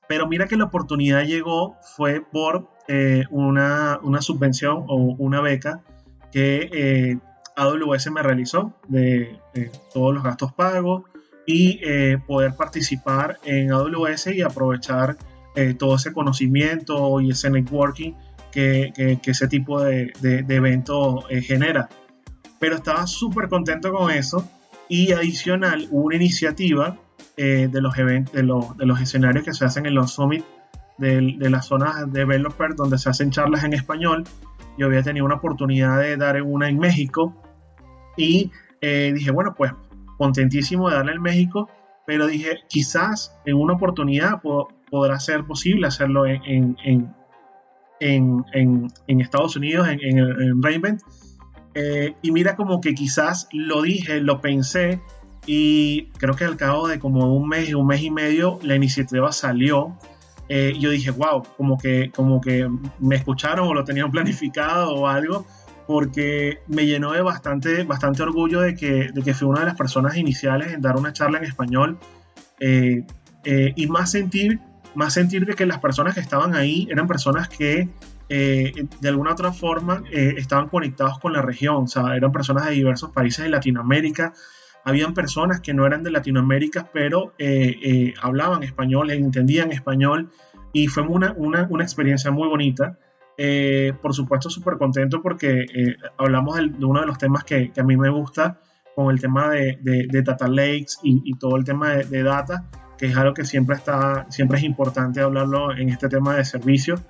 pero 0.09 0.27
mira 0.27 0.47
que 0.47 0.57
la 0.57 0.64
oportunidad 0.64 1.25
llegó 1.25 1.77
fue 1.97 2.20
por 2.20 2.68
eh, 2.88 3.25
una, 3.31 3.99
una, 4.03 4.20
subvención 4.20 4.85
o 4.88 4.97
una 5.18 5.40
beca 5.40 5.83
que 6.31 6.68
eh, 6.73 7.18
AWS 7.57 8.11
me 8.11 8.23
realizó 8.23 8.75
de, 8.88 9.38
todos 9.92 10.14
los 10.14 10.23
gastos 10.23 10.53
pagos 10.53 11.05
y 11.47 11.81
eh, 11.83 12.19
poder 12.27 12.55
participar 12.57 13.39
en 13.45 13.73
AWS 13.73 14.29
y 14.29 14.43
aprovechar 14.43 15.17
eh, 15.55 15.75
todo 15.75 15.97
ese 15.97 16.13
conocimiento 16.13 17.21
y 17.21 17.31
ese 17.31 17.51
networking 17.51 18.13
que, 18.51 18.93
que, 19.23 19.31
ese 19.31 19.49
tipo 19.49 19.83
de, 19.83 20.13
de, 20.21 20.55
evento 20.55 21.25
genera. 21.29 21.89
Pero 22.61 22.77
estaba 22.77 23.07
súper 23.07 23.49
contento 23.49 23.93
con 23.93 24.13
eso 24.13 24.49
y 24.89 25.11
adicional 25.11 25.89
hubo 25.91 26.05
una 26.05 26.17
iniciativa 26.17 26.97
de, 27.37 27.69
los 27.73 27.99
eventos, 27.99 28.33
de, 28.33 28.45
los, 28.45 28.77
de 28.77 28.87
los 28.87 29.01
escenarios 29.01 29.45
que 29.45 29.53
se 29.53 29.65
hacen 29.65 29.87
en 29.87 29.95
los 29.95 30.13
summits 30.13 30.45
de, 30.99 31.35
de 31.37 31.51
las 31.51 31.67
zonas 31.67 32.13
de 32.13 32.21
developer 32.21 32.77
donde 32.77 32.97
se 32.97 33.11
hacen 33.11 33.33
charlas 33.33 33.65
en 33.65 33.73
español 33.73 34.25
yo 34.77 34.87
había 34.87 35.03
tenido 35.03 35.25
una 35.25 35.37
oportunidad 35.37 36.01
de 36.01 36.17
dar 36.17 36.41
una 36.43 36.69
en 36.69 36.79
México 36.79 37.35
y 38.17 38.51
eh, 38.81 39.13
dije, 39.15 39.31
bueno, 39.31 39.55
pues 39.57 39.73
contentísimo 40.18 40.88
de 40.88 40.96
darle 40.96 41.12
en 41.12 41.22
México, 41.22 41.68
pero 42.07 42.27
dije, 42.27 42.59
quizás 42.68 43.37
en 43.44 43.57
una 43.57 43.74
oportunidad 43.74 44.42
podrá 44.90 45.18
ser 45.20 45.44
posible 45.44 45.87
hacerlo 45.87 46.27
en 46.27 46.77
Estados 49.07 49.57
Unidos, 49.57 49.88
en, 49.88 50.18
en, 50.18 50.62
Reinvent. 50.62 51.00
Eh, 51.74 52.14
y 52.22 52.31
mira 52.31 52.55
como 52.55 52.81
que 52.81 52.94
quizás 52.94 53.48
lo 53.53 53.83
dije, 53.83 54.20
lo 54.20 54.40
pensé 54.40 55.00
y 55.44 56.07
creo 56.18 56.37
que 56.37 56.44
al 56.44 56.57
cabo 56.57 56.87
de 56.87 57.00
como 57.00 57.35
un 57.35 57.48
mes, 57.48 57.74
un 57.74 57.87
mes 57.87 58.03
y 58.03 58.11
medio, 58.11 58.61
la 58.62 58.77
iniciativa 58.77 59.33
salió 59.33 59.96
eh, 60.48 60.74
yo 60.79 60.90
dije, 60.90 61.11
wow, 61.11 61.42
como 61.57 61.79
que, 61.79 62.11
como 62.14 62.40
que 62.40 62.68
me 62.98 63.16
escucharon 63.16 63.68
o 63.68 63.74
lo 63.74 63.85
tenían 63.85 64.11
planificado 64.12 64.94
o 64.94 65.07
algo, 65.07 65.46
porque 65.87 66.59
me 66.66 66.87
llenó 66.87 67.12
de 67.12 67.23
bastante, 67.23 67.85
bastante 67.85 68.23
orgullo 68.23 68.61
de 68.61 68.75
que, 68.75 69.11
de 69.12 69.23
que 69.23 69.35
fui 69.35 69.49
una 69.49 69.61
de 69.61 69.66
las 69.66 69.77
personas 69.77 70.16
iniciales 70.16 70.73
en 70.73 70.81
dar 70.81 70.97
una 70.97 71.12
charla 71.12 71.38
en 71.38 71.44
español 71.44 71.99
eh, 72.61 73.05
eh, 73.44 73.73
y 73.77 73.87
más 73.87 74.11
sentir, 74.11 74.61
más 74.94 75.14
sentir 75.14 75.47
de 75.47 75.55
que 75.55 75.66
las 75.66 75.79
personas 75.79 76.14
que 76.14 76.20
estaban 76.20 76.55
ahí 76.55 76.88
eran 76.90 77.07
personas 77.07 77.49
que 77.49 77.88
de 78.27 79.09
alguna 79.09 79.33
otra 79.33 79.53
forma 79.53 80.03
estaban 80.11 80.68
conectados 80.68 81.20
con 81.20 81.35
la 81.35 81.42
región, 81.42 81.85
o 81.85 81.87
sea, 81.87 82.16
eran 82.16 82.33
personas 82.33 82.64
de 82.64 82.73
diversos 82.73 83.11
países 83.11 83.44
de 83.44 83.51
Latinoamérica, 83.51 84.33
habían 84.85 85.14
personas 85.14 85.61
que 85.61 85.73
no 85.73 85.87
eran 85.87 86.03
de 86.03 86.11
Latinoamérica, 86.11 86.90
pero 86.92 87.35
eh, 87.38 87.77
eh, 87.83 88.14
hablaban 88.20 88.62
español, 88.62 89.11
entendían 89.11 89.73
español 89.73 90.31
y 90.73 90.88
fue 90.88 91.05
una, 91.05 91.33
una, 91.37 91.66
una 91.70 91.85
experiencia 91.85 92.31
muy 92.31 92.49
bonita. 92.49 92.99
Eh, 93.37 93.92
por 94.01 94.14
supuesto, 94.14 94.49
súper 94.49 94.79
contento 94.79 95.20
porque 95.20 95.66
hablamos 96.18 96.57
de, 96.57 96.85
uno 96.85 97.01
de 97.01 97.07
los 97.07 97.18
temas 97.18 97.44
que, 97.44 97.73
que, 97.73 97.81
a 97.81 97.85
mí 97.85 97.97
me 97.97 98.09
gusta, 98.09 98.61
con 98.94 99.11
el 99.11 99.20
tema 99.20 99.51
de, 99.51 99.79
de, 99.83 100.23
data 100.23 100.47
lakes 100.47 100.99
y, 101.03 101.20
y, 101.25 101.37
todo 101.37 101.57
el 101.57 101.64
tema 101.64 101.90
de, 101.97 102.23
data, 102.23 102.64
que 102.97 103.07
es 103.07 103.16
algo 103.16 103.35
que 103.35 103.44
siempre, 103.44 103.77
está, 103.77 104.27
siempre 104.31 104.59
es 104.59 104.64
importante 104.64 105.20
hablarlo 105.20 105.77
en 105.77 105.88
este 105.88 106.09
tema 106.09 106.37
de 106.37 106.44
servicios. 106.44 107.03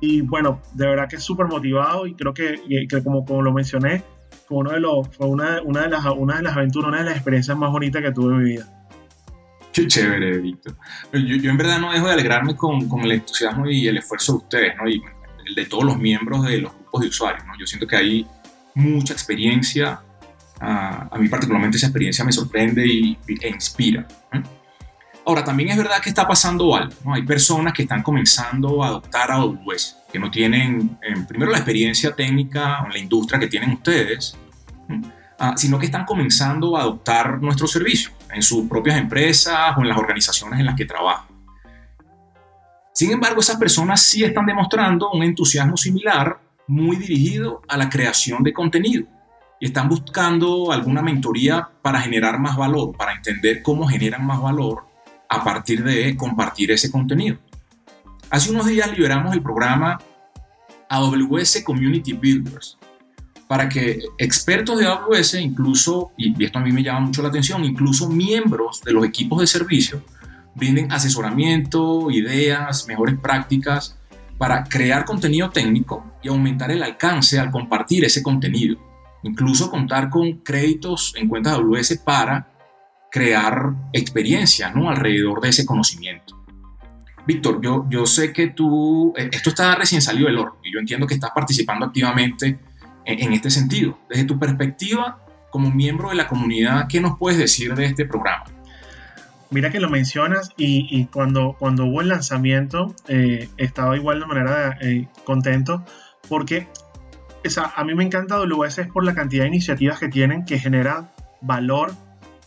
Y 0.00 0.22
bueno, 0.22 0.60
de 0.74 0.86
verdad 0.86 1.08
que 1.08 1.16
es 1.16 1.22
súper 1.22 1.46
motivado 1.46 2.06
y 2.06 2.14
creo 2.14 2.32
que, 2.32 2.86
que 2.88 3.02
como, 3.02 3.24
como 3.24 3.42
lo 3.42 3.52
mencioné, 3.52 4.02
fue, 4.46 4.58
uno 4.58 4.72
de 4.72 4.80
los, 4.80 5.08
fue 5.08 5.26
una, 5.26 5.60
una, 5.62 5.82
de 5.82 5.88
las, 5.88 6.04
una 6.06 6.36
de 6.36 6.42
las 6.42 6.56
aventuras, 6.56 6.88
una 6.88 6.98
de 6.98 7.04
las 7.04 7.14
experiencias 7.14 7.56
más 7.56 7.70
bonitas 7.70 8.02
que 8.02 8.12
tuve 8.12 8.34
en 8.34 8.38
mi 8.38 8.50
vida. 8.50 8.72
Qué 9.72 9.86
chévere, 9.86 10.38
Víctor. 10.38 10.74
Yo, 11.12 11.36
yo, 11.36 11.50
en 11.50 11.56
verdad 11.58 11.78
no 11.78 11.92
dejo 11.92 12.06
de 12.06 12.14
alegrarme 12.14 12.56
con, 12.56 12.88
con, 12.88 13.00
el 13.02 13.12
entusiasmo 13.12 13.68
y 13.68 13.86
el 13.86 13.98
esfuerzo 13.98 14.32
de 14.32 14.38
ustedes, 14.38 14.76
¿no? 14.78 14.88
Y 14.88 15.02
de 15.54 15.66
todos 15.66 15.84
los 15.84 15.98
miembros 15.98 16.44
de 16.44 16.58
los 16.58 16.72
grupos 16.72 17.02
de 17.02 17.08
usuarios. 17.08 17.44
Yo 17.58 17.66
siento 17.66 17.86
que 17.86 17.96
hay 17.96 18.26
mucha 18.74 19.12
experiencia. 19.12 20.00
Uh, 20.60 21.14
a 21.14 21.16
mí 21.18 21.28
particularmente 21.28 21.76
esa 21.76 21.86
experiencia 21.86 22.24
me 22.24 22.32
sorprende 22.32 22.86
y, 22.86 23.18
e 23.40 23.48
inspira. 23.48 24.06
Ahora, 25.26 25.42
también 25.42 25.70
es 25.70 25.76
verdad 25.76 26.00
que 26.00 26.08
está 26.08 26.26
pasando 26.26 26.74
algo. 26.76 26.94
Hay 27.12 27.22
personas 27.22 27.72
que 27.72 27.82
están 27.82 28.02
comenzando 28.02 28.82
a 28.84 28.88
adoptar 28.88 29.32
AWS 29.32 29.96
que 30.12 30.20
no 30.20 30.30
tienen, 30.30 30.98
primero, 31.26 31.50
la 31.50 31.58
experiencia 31.58 32.14
técnica 32.14 32.82
en 32.86 32.92
la 32.92 32.98
industria 32.98 33.40
que 33.40 33.48
tienen 33.48 33.72
ustedes, 33.72 34.38
ah, 35.40 35.54
sino 35.56 35.80
que 35.80 35.86
están 35.86 36.04
comenzando 36.04 36.76
a 36.76 36.82
adoptar 36.82 37.42
nuestro 37.42 37.66
servicio 37.66 38.10
en 38.32 38.40
sus 38.40 38.68
propias 38.68 38.98
empresas 38.98 39.76
o 39.76 39.82
en 39.82 39.88
las 39.88 39.98
organizaciones 39.98 40.60
en 40.60 40.66
las 40.66 40.76
que 40.76 40.84
trabajan. 40.84 41.35
Sin 42.96 43.10
embargo, 43.10 43.42
esas 43.42 43.56
personas 43.56 44.00
sí 44.00 44.24
están 44.24 44.46
demostrando 44.46 45.10
un 45.10 45.22
entusiasmo 45.22 45.76
similar 45.76 46.40
muy 46.66 46.96
dirigido 46.96 47.60
a 47.68 47.76
la 47.76 47.90
creación 47.90 48.42
de 48.42 48.54
contenido 48.54 49.04
y 49.60 49.66
están 49.66 49.90
buscando 49.90 50.72
alguna 50.72 51.02
mentoría 51.02 51.68
para 51.82 52.00
generar 52.00 52.38
más 52.38 52.56
valor, 52.56 52.96
para 52.96 53.12
entender 53.12 53.60
cómo 53.62 53.86
generan 53.86 54.24
más 54.24 54.40
valor 54.40 54.86
a 55.28 55.44
partir 55.44 55.84
de 55.84 56.16
compartir 56.16 56.70
ese 56.70 56.90
contenido. 56.90 57.36
Hace 58.30 58.50
unos 58.50 58.64
días 58.64 58.90
liberamos 58.90 59.34
el 59.34 59.42
programa 59.42 59.98
AWS 60.88 61.64
Community 61.66 62.14
Builders, 62.14 62.78
para 63.46 63.68
que 63.68 64.04
expertos 64.16 64.78
de 64.78 64.86
AWS, 64.86 65.34
incluso, 65.34 66.12
y 66.16 66.42
esto 66.42 66.60
a 66.60 66.62
mí 66.62 66.72
me 66.72 66.82
llama 66.82 67.00
mucho 67.00 67.20
la 67.20 67.28
atención, 67.28 67.62
incluso 67.62 68.08
miembros 68.08 68.80
de 68.80 68.94
los 68.94 69.04
equipos 69.04 69.38
de 69.40 69.46
servicio, 69.46 70.02
brinden 70.56 70.90
asesoramiento, 70.90 72.10
ideas, 72.10 72.86
mejores 72.88 73.16
prácticas 73.18 73.98
para 74.38 74.64
crear 74.64 75.04
contenido 75.04 75.50
técnico 75.50 76.04
y 76.22 76.28
aumentar 76.28 76.70
el 76.70 76.82
alcance 76.82 77.38
al 77.38 77.50
compartir 77.50 78.04
ese 78.04 78.22
contenido. 78.22 78.78
Incluso 79.22 79.70
contar 79.70 80.08
con 80.10 80.38
créditos 80.38 81.14
en 81.16 81.28
cuentas 81.28 81.54
AWS 81.54 81.98
para 81.98 82.48
crear 83.10 83.72
experiencia 83.92 84.70
¿no? 84.70 84.90
alrededor 84.90 85.40
de 85.40 85.50
ese 85.50 85.66
conocimiento. 85.66 86.34
Víctor, 87.26 87.60
yo, 87.60 87.86
yo 87.90 88.06
sé 88.06 88.32
que 88.32 88.48
tú, 88.48 89.12
eh, 89.16 89.28
esto 89.32 89.50
está 89.50 89.74
recién 89.74 90.00
salido 90.00 90.28
del 90.28 90.38
horno 90.38 90.58
y 90.62 90.72
yo 90.72 90.78
entiendo 90.78 91.06
que 91.06 91.14
estás 91.14 91.32
participando 91.34 91.86
activamente 91.86 92.58
en, 93.04 93.22
en 93.22 93.32
este 93.32 93.50
sentido. 93.50 93.98
Desde 94.08 94.24
tu 94.24 94.38
perspectiva, 94.38 95.18
como 95.50 95.70
miembro 95.70 96.10
de 96.10 96.14
la 96.14 96.28
comunidad, 96.28 96.86
¿qué 96.88 97.00
nos 97.00 97.18
puedes 97.18 97.38
decir 97.38 97.74
de 97.74 97.86
este 97.86 98.04
programa? 98.04 98.44
Mira 99.50 99.70
que 99.70 99.80
lo 99.80 99.88
mencionas 99.88 100.50
y, 100.56 101.06
cuando, 101.06 101.54
cuando 101.58 101.86
hubo 101.86 102.00
el 102.00 102.08
lanzamiento 102.08 102.94
eh, 103.08 103.48
estaba 103.56 103.96
igual 103.96 104.20
de 104.20 104.26
manera 104.26 104.76
eh, 104.80 105.08
contento 105.24 105.84
porque 106.28 106.66
a 107.76 107.84
mí 107.84 107.94
me 107.94 108.02
encanta 108.02 108.34
AWS 108.34 108.88
por 108.92 109.04
la 109.04 109.14
cantidad 109.14 109.44
de 109.44 109.48
iniciativas 109.48 110.00
que 110.00 110.08
tienen 110.08 110.44
que 110.44 110.58
generan 110.58 111.10
valor 111.40 111.92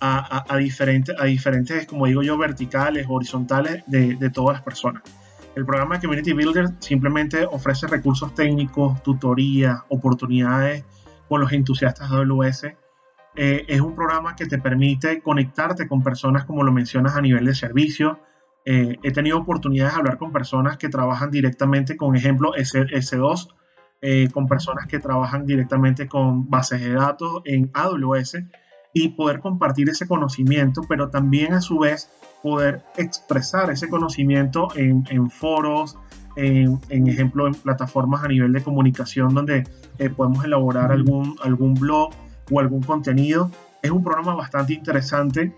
a, 0.01 0.43
a, 0.49 0.53
a 0.53 0.57
diferentes, 0.57 1.85
como 1.87 2.05
digo 2.07 2.21
yo, 2.21 2.37
verticales, 2.37 3.05
horizontales 3.07 3.83
de, 3.87 4.15
de 4.15 4.29
todas 4.29 4.57
las 4.57 4.63
personas. 4.63 5.03
El 5.55 5.65
programa 5.65 5.99
Community 5.99 6.33
Builder 6.33 6.67
simplemente 6.79 7.45
ofrece 7.45 7.87
recursos 7.87 8.35
técnicos, 8.35 9.01
tutorías, 9.03 9.79
oportunidades 9.87 10.83
con 11.29 11.41
los 11.41 11.51
entusiastas 11.53 12.09
de 12.09 12.17
AWS 12.17 12.65
eh, 13.41 13.63
es 13.69 13.79
un 13.79 13.95
programa 13.95 14.35
que 14.35 14.47
te 14.47 14.57
permite 14.57 15.21
conectarte 15.21 15.87
con 15.87 16.03
personas, 16.03 16.43
como 16.43 16.61
lo 16.61 16.73
mencionas, 16.73 17.15
a 17.15 17.21
nivel 17.21 17.45
de 17.45 17.55
servicio. 17.55 18.19
Eh, 18.65 18.97
he 19.01 19.13
tenido 19.13 19.37
oportunidades 19.37 19.93
de 19.93 19.99
hablar 19.99 20.17
con 20.17 20.33
personas 20.33 20.75
que 20.75 20.89
trabajan 20.89 21.31
directamente 21.31 21.95
con, 21.95 22.17
ejemplo, 22.17 22.53
S, 22.55 23.15
2 23.15 23.55
eh, 24.01 24.27
con 24.33 24.45
personas 24.49 24.87
que 24.87 24.99
trabajan 24.99 25.45
directamente 25.45 26.09
con 26.09 26.49
bases 26.49 26.81
de 26.81 26.91
datos 26.91 27.41
en 27.45 27.71
AWS 27.73 28.39
y 28.93 29.07
poder 29.07 29.39
compartir 29.39 29.87
ese 29.87 30.05
conocimiento, 30.05 30.81
pero 30.89 31.09
también 31.09 31.53
a 31.53 31.61
su 31.61 31.79
vez 31.79 32.11
poder 32.43 32.81
expresar 32.97 33.71
ese 33.71 33.87
conocimiento 33.87 34.67
en, 34.75 35.31
foros, 35.31 35.97
en, 36.35 36.77
en, 36.89 37.07
ejemplo, 37.07 37.47
en 37.47 37.53
plataformas 37.53 38.21
a 38.21 38.27
nivel 38.27 38.51
de 38.51 38.61
comunicación 38.63 39.33
donde 39.33 39.65
podemos 40.17 40.43
elaborar 40.43 40.91
algún, 40.91 41.37
algún 41.41 41.75
blog 41.75 42.11
o 42.49 42.59
algún 42.59 42.83
contenido. 42.83 43.51
Es 43.81 43.91
un 43.91 44.03
programa 44.03 44.35
bastante 44.35 44.73
interesante. 44.73 45.53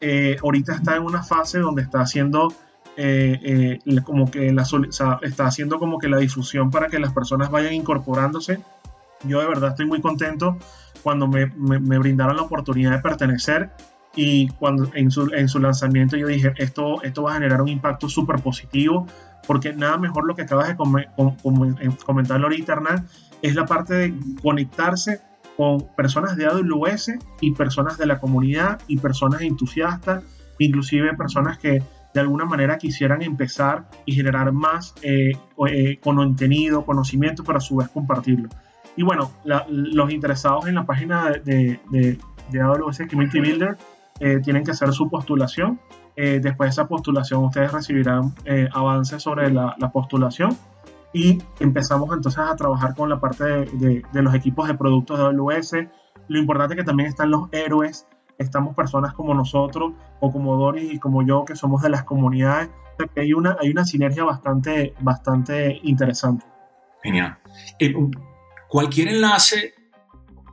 Eh, 0.00 0.36
ahorita 0.42 0.74
está 0.74 0.96
en 0.96 1.02
una 1.02 1.22
fase 1.22 1.58
donde 1.58 1.82
está 1.82 2.00
haciendo 2.00 2.52
eh, 2.98 3.78
eh, 3.84 4.00
como 4.02 4.30
que 4.30 4.52
la, 4.52 4.64
está 5.22 5.46
haciendo 5.46 5.78
como 5.78 5.98
que 5.98 6.08
la 6.08 6.16
difusión 6.16 6.70
para 6.70 6.88
que 6.88 6.98
las 6.98 7.12
personas 7.12 7.50
vayan 7.50 7.74
incorporándose. 7.74 8.60
Yo 9.24 9.40
de 9.40 9.46
verdad 9.46 9.70
estoy 9.70 9.86
muy 9.86 10.00
contento 10.00 10.56
cuando 11.02 11.26
me, 11.26 11.46
me, 11.46 11.98
brindaron 11.98 12.36
la 12.36 12.42
oportunidad 12.42 12.92
de 12.92 12.98
pertenecer 12.98 13.70
y 14.14 14.48
cuando 14.48 14.90
en 14.94 15.10
su, 15.10 15.30
en 15.32 15.48
su, 15.48 15.58
lanzamiento 15.58 16.16
yo 16.16 16.26
dije, 16.26 16.52
esto, 16.56 17.02
esto 17.02 17.22
va 17.22 17.32
a 17.32 17.34
generar 17.34 17.60
un 17.60 17.68
impacto 17.68 18.08
súper 18.08 18.40
positivo, 18.40 19.06
porque 19.46 19.72
nada 19.74 19.98
mejor 19.98 20.26
lo 20.26 20.34
que 20.34 20.42
acabas 20.42 20.68
de 20.68 20.76
comentar 22.04 22.42
ahorita, 22.42 22.72
Hernán, 22.72 23.06
es 23.42 23.54
la 23.54 23.66
parte 23.66 23.94
de 23.94 24.14
conectarse 24.42 25.20
con 25.56 25.88
personas 25.96 26.36
de 26.36 26.46
AWS 26.46 27.12
y 27.40 27.52
personas 27.52 27.96
de 27.96 28.06
la 28.06 28.20
comunidad 28.20 28.80
y 28.86 28.98
personas 28.98 29.40
entusiastas, 29.40 30.22
inclusive 30.58 31.14
personas 31.14 31.58
que 31.58 31.82
de 32.12 32.20
alguna 32.20 32.44
manera 32.44 32.78
quisieran 32.78 33.22
empezar 33.22 33.88
y 34.04 34.12
generar 34.12 34.52
más 34.52 34.94
eh, 35.02 35.32
eh, 35.68 35.98
contenido, 36.00 36.84
conocimiento 36.84 37.44
para 37.44 37.58
a 37.58 37.60
su 37.60 37.76
vez 37.76 37.88
compartirlo. 37.88 38.48
Y 38.96 39.02
bueno, 39.02 39.30
los 39.68 40.10
interesados 40.10 40.66
en 40.66 40.76
la 40.76 40.86
página 40.86 41.30
de, 41.30 41.78
de, 41.90 42.18
de 42.50 42.60
AWS 42.60 43.02
Community 43.10 43.40
Builder 43.40 43.76
eh, 44.20 44.40
tienen 44.42 44.64
que 44.64 44.70
hacer 44.70 44.92
su 44.92 45.10
postulación. 45.10 45.78
después 46.16 46.68
de 46.68 46.70
esa 46.70 46.88
postulación 46.88 47.44
ustedes 47.44 47.70
recibirán 47.72 48.34
avances 48.72 49.22
sobre 49.22 49.50
la, 49.52 49.74
la 49.78 49.92
postulación 49.92 50.56
y 51.16 51.42
empezamos 51.60 52.14
entonces 52.14 52.38
a 52.38 52.54
trabajar 52.56 52.94
con 52.94 53.08
la 53.08 53.18
parte 53.18 53.42
de, 53.44 54.02
de, 54.12 54.22
los 54.22 54.34
equipos 54.34 54.68
de 54.68 54.74
productos 54.74 55.18
de 55.18 55.24
AWS. 55.24 55.72
Lo 56.28 56.38
importante 56.38 56.74
es 56.74 56.80
que 56.80 56.84
también 56.84 57.08
están 57.08 57.30
los 57.30 57.48
héroes, 57.52 58.06
estamos 58.36 58.76
personas 58.76 59.14
como 59.14 59.32
nosotros 59.32 59.94
o 60.20 60.30
como 60.30 60.56
Doris 60.56 60.92
y 60.92 60.98
como 60.98 61.26
yo 61.26 61.46
que 61.46 61.56
somos 61.56 61.80
de 61.80 61.88
las 61.88 62.04
comunidades. 62.04 62.68
Hay 63.16 63.32
una, 63.32 63.56
hay 63.58 63.70
una 63.70 63.86
sinergia 63.86 64.24
bastante, 64.24 64.92
bastante 65.00 65.80
interesante. 65.84 66.44
Genial. 67.02 67.38
Eh, 67.78 67.94
cualquier 68.68 69.08
enlace 69.08 69.72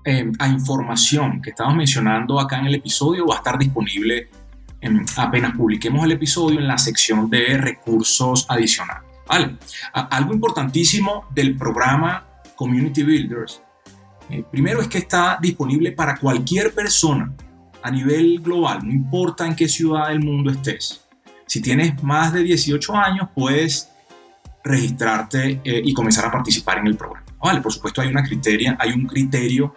eh, 0.05 0.31
a 0.39 0.47
información 0.47 1.41
que 1.41 1.49
estamos 1.49 1.75
mencionando 1.75 2.39
acá 2.39 2.59
en 2.59 2.67
el 2.67 2.75
episodio 2.75 3.27
va 3.27 3.35
a 3.35 3.37
estar 3.39 3.59
disponible 3.59 4.29
en, 4.79 5.05
apenas 5.17 5.57
publiquemos 5.57 6.05
el 6.05 6.13
episodio 6.13 6.59
en 6.59 6.69
la 6.69 6.77
sección 6.77 7.29
de 7.29 7.57
recursos 7.57 8.45
adicionales. 8.47 9.12
Vale. 9.33 9.57
Algo 9.93 10.31
importantísimo 10.31 11.25
del 11.33 11.57
programa 11.57 12.23
Community 12.55 13.01
Builders, 13.01 13.63
eh, 14.29 14.43
primero 14.51 14.79
es 14.79 14.87
que 14.87 14.99
está 14.99 15.39
disponible 15.41 15.91
para 15.91 16.17
cualquier 16.17 16.71
persona 16.71 17.33
a 17.81 17.89
nivel 17.89 18.41
global, 18.41 18.81
no 18.83 18.91
importa 18.91 19.47
en 19.47 19.55
qué 19.55 19.67
ciudad 19.67 20.09
del 20.09 20.19
mundo 20.19 20.51
estés. 20.51 21.07
Si 21.47 21.63
tienes 21.63 22.03
más 22.03 22.31
de 22.31 22.43
18 22.43 22.95
años, 22.95 23.27
puedes 23.33 23.89
registrarte 24.63 25.59
eh, 25.63 25.81
y 25.83 25.95
comenzar 25.95 26.25
a 26.25 26.31
participar 26.31 26.77
en 26.77 26.85
el 26.85 26.95
programa. 26.95 27.25
Vale, 27.43 27.59
por 27.59 27.73
supuesto 27.73 28.01
hay, 28.01 28.09
una 28.09 28.21
criteria, 28.21 28.77
hay 28.79 28.91
un 28.91 29.07
criterio 29.07 29.73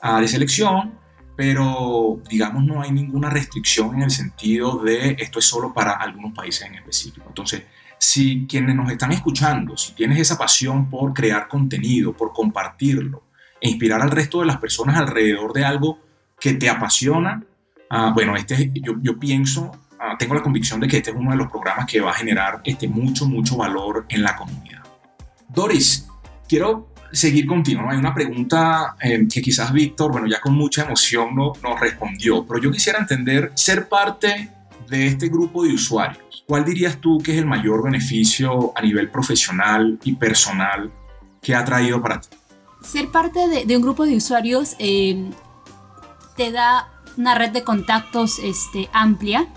ah, 0.00 0.20
de 0.20 0.28
selección, 0.28 0.94
pero 1.36 2.20
digamos 2.30 2.64
no 2.64 2.80
hay 2.80 2.92
ninguna 2.92 3.30
restricción 3.30 3.96
en 3.96 4.02
el 4.02 4.12
sentido 4.12 4.78
de 4.78 5.16
esto 5.18 5.40
es 5.40 5.44
solo 5.44 5.74
para 5.74 5.94
algunos 5.94 6.32
países 6.32 6.68
en 6.68 6.76
específico. 6.76 7.26
Entonces, 7.26 7.64
si 8.02 8.48
quienes 8.48 8.74
nos 8.74 8.90
están 8.90 9.12
escuchando, 9.12 9.76
si 9.76 9.92
tienes 9.92 10.18
esa 10.18 10.36
pasión 10.36 10.90
por 10.90 11.14
crear 11.14 11.46
contenido, 11.46 12.12
por 12.12 12.32
compartirlo 12.32 13.22
e 13.60 13.68
inspirar 13.68 14.02
al 14.02 14.10
resto 14.10 14.40
de 14.40 14.46
las 14.46 14.56
personas 14.56 14.96
alrededor 14.96 15.52
de 15.52 15.64
algo 15.64 16.00
que 16.40 16.54
te 16.54 16.68
apasiona, 16.68 17.44
ah, 17.90 18.10
bueno, 18.12 18.34
este, 18.34 18.72
yo, 18.74 19.18
pienso, 19.20 19.70
ah, 20.00 20.16
tengo 20.18 20.34
la 20.34 20.42
convicción 20.42 20.80
de 20.80 20.88
que 20.88 20.96
este 20.96 21.10
es 21.10 21.16
uno 21.16 21.30
de 21.30 21.36
los 21.36 21.46
programas 21.46 21.86
que 21.86 22.00
va 22.00 22.10
a 22.10 22.14
generar 22.14 22.60
este, 22.64 22.88
mucho, 22.88 23.24
mucho 23.24 23.56
valor 23.56 24.04
en 24.08 24.24
la 24.24 24.34
comunidad. 24.34 24.82
Doris, 25.48 26.08
quiero 26.48 26.92
seguir 27.12 27.46
contigo. 27.46 27.82
Hay 27.88 27.98
una 27.98 28.12
pregunta 28.12 28.96
eh, 29.00 29.28
que 29.32 29.40
quizás 29.40 29.72
Víctor, 29.72 30.10
bueno, 30.10 30.26
ya 30.26 30.40
con 30.40 30.54
mucha 30.54 30.82
emoción 30.82 31.36
no, 31.36 31.52
respondió, 31.80 32.44
pero 32.44 32.60
yo 32.60 32.72
quisiera 32.72 32.98
entender, 32.98 33.52
ser 33.54 33.88
parte 33.88 34.50
de 34.96 35.06
este 35.06 35.28
grupo 35.28 35.64
de 35.64 35.72
usuarios, 35.72 36.44
¿cuál 36.46 36.66
dirías 36.66 36.98
tú 36.98 37.18
que 37.18 37.32
es 37.32 37.38
el 37.38 37.46
mayor 37.46 37.82
beneficio 37.82 38.72
a 38.76 38.82
nivel 38.82 39.10
profesional 39.10 39.98
y 40.04 40.12
personal 40.14 40.92
que 41.40 41.54
ha 41.54 41.64
traído 41.64 42.00
para 42.02 42.20
ti? 42.20 42.28
Ser 42.82 43.08
parte 43.10 43.64
de, 43.64 43.76
un 43.76 43.82
grupo 43.82 44.04
de 44.04 44.16
usuarios 44.16 44.76
eh, 44.78 45.30
te 46.36 46.52
da 46.52 46.92
una 47.16 47.34
red 47.34 47.50
de 47.50 47.64
contactos 47.64 48.38
este, 48.38 48.90
amplia 48.92 49.48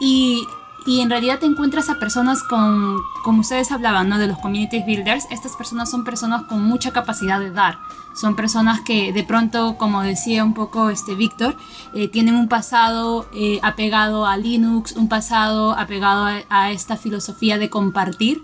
y 0.00 0.44
y 0.86 1.00
en 1.00 1.10
realidad 1.10 1.40
te 1.40 1.46
encuentras 1.46 1.90
a 1.90 1.98
personas 1.98 2.44
con, 2.44 2.96
como 3.24 3.40
ustedes 3.40 3.72
hablaban, 3.72 4.08
¿no? 4.08 4.18
De 4.18 4.28
los 4.28 4.38
community 4.38 4.84
builders. 4.84 5.26
Estas 5.30 5.56
personas 5.56 5.90
son 5.90 6.04
personas 6.04 6.44
con 6.44 6.62
mucha 6.62 6.92
capacidad 6.92 7.40
de 7.40 7.50
dar. 7.50 7.78
Son 8.14 8.36
personas 8.36 8.80
que 8.82 9.12
de 9.12 9.24
pronto, 9.24 9.76
como 9.78 10.02
decía 10.02 10.44
un 10.44 10.54
poco 10.54 10.88
este 10.88 11.16
Víctor, 11.16 11.56
eh, 11.92 12.06
tienen 12.06 12.36
un 12.36 12.48
pasado 12.48 13.28
eh, 13.34 13.58
apegado 13.62 14.26
a 14.26 14.36
Linux, 14.36 14.92
un 14.92 15.08
pasado 15.08 15.72
apegado 15.72 16.26
a, 16.48 16.70
esta 16.70 16.96
filosofía 16.96 17.58
de 17.58 17.68
compartir. 17.68 18.42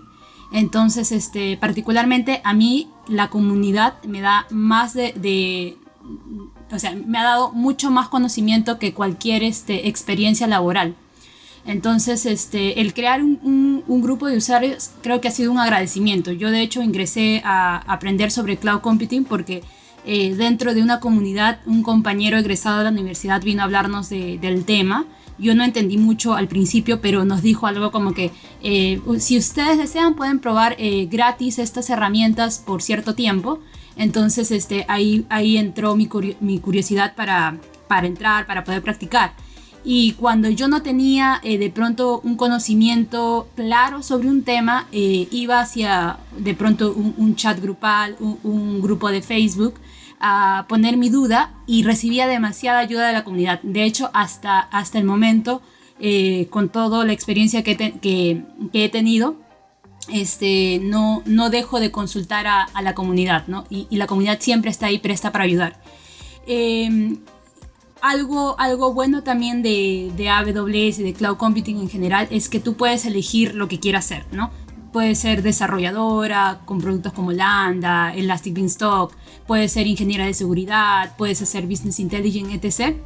Entonces, 0.51 1.13
este, 1.13 1.57
particularmente 1.57 2.41
a 2.43 2.53
mí 2.53 2.89
la 3.07 3.29
comunidad 3.29 4.03
me 4.03 4.19
da 4.19 4.47
más 4.51 4.93
de, 4.93 5.13
de 5.13 5.77
o 6.71 6.77
sea, 6.77 6.93
me 6.93 7.17
ha 7.17 7.23
dado 7.23 7.53
mucho 7.53 7.89
más 7.89 8.09
conocimiento 8.09 8.79
que 8.79 8.93
cualquier 8.93 9.43
este, 9.43 9.87
experiencia 9.87 10.45
laboral. 10.45 10.97
Entonces, 11.65 12.25
este, 12.25 12.81
el 12.81 12.93
crear 12.93 13.23
un, 13.23 13.83
grupo 13.87 14.27
de 14.27 14.35
usuarios 14.35 14.91
creo 15.01 15.21
que 15.21 15.29
ha 15.29 15.31
sido 15.31 15.51
un 15.51 15.59
agradecimiento. 15.59 16.31
Yo 16.31 16.51
de 16.51 16.61
hecho 16.61 16.81
ingresé 16.81 17.41
a 17.45 17.77
aprender 17.91 18.31
sobre 18.31 18.57
cloud 18.57 18.81
computing 18.81 19.23
porque 19.23 19.63
eh, 20.05 20.35
dentro 20.35 20.73
de 20.73 20.81
una 20.81 20.99
comunidad 20.99 21.59
un 21.65 21.83
compañero 21.83 22.37
egresado 22.37 22.79
de 22.79 22.83
la 22.85 22.89
universidad 22.89 23.41
vino 23.41 23.61
a 23.61 23.65
hablarnos 23.65 24.09
del 24.09 24.65
tema. 24.65 25.05
yo 25.39 25.55
no 25.55 25.63
entendí 25.63 25.97
mucho 25.97 26.33
al 26.33 26.47
principio, 26.47 27.01
pero 27.01 27.23
nos 27.23 27.41
dijo 27.41 27.65
algo 27.65 27.91
como 27.91 28.13
que 28.13 28.31
eh, 28.61 28.99
si 29.19 29.37
ustedes 29.37 29.77
desean 29.77 30.15
pueden 30.15 30.39
probar 30.39 30.75
eh, 30.77 31.07
gratis 31.09 31.59
estas 31.59 31.89
herramientas 31.89 32.59
por 32.59 32.81
cierto 32.81 33.15
tiempo. 33.15 33.59
Entonces 33.95 34.51
este, 34.51 34.85
ahí, 34.89 35.25
ahí 35.29 35.57
entró 35.57 35.95
mi, 35.95 36.09
mi 36.41 36.59
curiosidad 36.59 37.15
para, 37.15 37.57
para 37.87 38.07
entrar, 38.07 38.45
para 38.47 38.63
poder 38.63 38.81
practicar. 38.81 39.33
Y 39.83 40.13
cuando 40.13 40.49
yo 40.49 40.67
no 40.67 40.81
tenía 40.81 41.41
eh, 41.43 41.57
de 41.57 41.69
pronto 41.69 42.21
un 42.23 42.37
conocimiento 42.37 43.49
claro 43.55 44.01
sobre 44.01 44.29
un 44.29 44.43
tema, 44.43 44.87
iba 44.91 45.59
hacia 45.59 46.17
de 46.37 46.53
pronto 46.53 46.93
un, 46.93 47.35
chat 47.35 47.59
grupal, 47.59 48.15
un, 48.19 48.39
un, 48.43 48.81
grupo 48.81 49.09
de 49.09 49.21
Facebook 49.21 49.75
a 50.25 50.65
poner 50.69 50.95
mi 50.95 51.09
duda 51.09 51.53
y 51.67 51.83
recibía 51.83 52.27
demasiada 52.27 52.79
ayuda 52.79 53.07
de 53.07 53.13
la 53.13 53.25
comunidad. 53.25 53.59
De 53.61 53.83
hecho, 53.83 54.09
hasta, 54.13 54.57
hasta 54.59 54.97
el 54.97 55.03
momento, 55.03 55.61
eh, 55.99 56.47
con 56.49 56.69
toda 56.69 57.05
la 57.05 57.11
experiencia 57.11 57.61
que, 57.61 57.75
que, 57.75 58.41
he 58.71 58.89
tenido, 58.89 59.35
este, 60.07 60.79
no, 60.81 61.23
no 61.25 61.49
dejo 61.49 61.81
de 61.81 61.91
consultar 61.91 62.47
a, 62.47 62.69
la 62.81 62.95
comunidad, 62.95 63.47
¿no? 63.47 63.65
Y, 63.69 63.87
la 63.97 64.07
comunidad 64.07 64.39
siempre 64.39 64.71
está 64.71 64.85
ahí 64.85 64.97
presta 64.97 65.33
para 65.33 65.43
ayudar. 65.43 65.81
Em, 66.47 67.17
algo, 68.03 68.59
algo 68.59 68.93
bueno 68.93 69.23
también 69.23 69.63
de, 69.63 70.11
de 70.15 70.29
AWS 70.29 70.99
y 70.99 71.03
de 71.03 71.13
Cloud 71.13 71.37
Computing 71.37 71.79
en 71.79 71.89
general 71.89 72.27
es 72.29 72.49
que 72.49 72.59
tú 72.59 72.75
puedes 72.75 73.05
elegir 73.05 73.55
lo 73.55 73.67
que 73.67 73.79
quieras 73.79 74.05
hacer, 74.05 74.25
¿no? 74.31 74.51
puede 74.91 75.15
ser 75.15 75.41
desarrolladora 75.41 76.61
con 76.65 76.79
productos 76.79 77.13
como 77.13 77.31
Lambda, 77.31 78.13
Elastic 78.13 78.53
Beanstalk, 78.53 79.11
puede 79.47 79.67
ser 79.67 79.87
ingeniera 79.87 80.25
de 80.25 80.33
seguridad, 80.35 81.15
puedes 81.17 81.41
hacer 81.41 81.65
business 81.65 81.99
intelligence, 81.99 82.53
etc. 82.53 82.97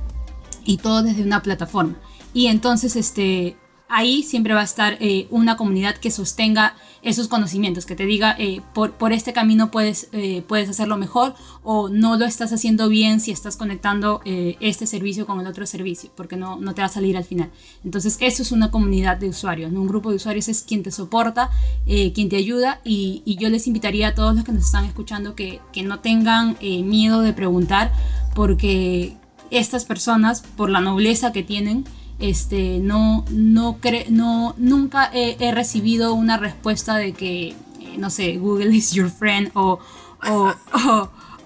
Y 0.66 0.78
todo 0.78 1.02
desde 1.02 1.24
una 1.24 1.42
plataforma. 1.42 1.96
Y 2.34 2.48
entonces, 2.48 2.98
este, 2.98 3.56
ahí 3.88 4.22
siempre 4.22 4.54
va 4.54 4.62
a 4.62 4.66
estar 4.66 4.98
eh, 5.00 5.28
una 5.32 5.56
comunidad 5.56 5.96
que 5.96 6.12
sostenga 6.12 6.76
esos 7.08 7.30
conocimientos, 7.30 7.86
que 7.86 7.96
te 7.96 8.06
diga, 8.06 8.36
eh, 8.38 8.62
por, 8.74 8.92
por, 8.92 9.14
este 9.14 9.32
camino 9.32 9.72
puedes, 9.72 10.10
eh, 10.12 10.44
puedes 10.46 10.70
hacerlo 10.70 10.98
mejor 10.98 11.36
o 11.64 11.88
no 11.88 12.18
lo 12.18 12.26
estás 12.26 12.52
haciendo 12.52 12.90
bien 12.90 13.22
si 13.22 13.32
estás 13.32 13.56
conectando 13.56 14.22
este 14.26 14.86
servicio 14.86 15.26
con 15.26 15.40
el 15.40 15.48
otro 15.48 15.66
servicio, 15.66 16.12
porque 16.16 16.36
no, 16.36 16.58
no 16.58 16.74
te 16.74 16.82
va 16.82 16.88
a 16.88 16.90
salir 16.90 17.16
al 17.16 17.24
final. 17.24 17.50
Entonces, 17.84 18.18
eso 18.20 18.42
es 18.42 18.52
una 18.52 18.72
comunidad 18.72 19.18
de 19.18 19.30
usuarios, 19.30 19.72
un 19.72 19.88
grupo 19.88 20.10
de 20.10 20.18
usuarios 20.18 20.50
es 20.50 20.64
quien 20.64 20.84
te 20.84 20.92
soporta, 20.92 21.50
quien 21.86 22.30
te 22.30 22.36
ayuda 22.36 22.82
y, 22.84 23.22
y, 23.26 23.38
yo 23.38 23.50
les 23.50 23.68
invitaría 23.68 24.10
a 24.10 24.16
todos 24.16 24.36
los 24.36 24.44
que 24.44 24.52
nos 24.52 24.66
están 24.66 24.86
escuchando 24.86 25.36
que, 25.36 25.62
que 25.72 25.84
no 25.84 26.00
tengan 26.00 26.58
miedo 26.62 27.22
de 27.22 27.34
preguntar, 27.34 27.92
porque 28.36 29.16
estas 29.50 29.86
personas, 29.86 30.42
por 30.42 30.70
la 30.70 30.82
nobleza 30.82 31.32
que 31.32 31.44
tienen, 31.44 31.86
este, 32.20 32.80
no, 32.80 33.26
no, 33.30 33.78
no 34.10 34.56
nunca 34.58 35.10
he, 35.14 35.52
recibido 35.52 36.14
una 36.14 36.38
respuesta 36.38 36.96
de 36.96 37.14
que, 37.14 37.50
eh, 37.50 37.56
no 37.98 38.10
sé, 38.10 38.38
Google 38.38 38.76
is 38.76 38.92
your 38.92 39.10
friend 39.10 39.52
o, 39.54 39.80
o, 40.28 40.54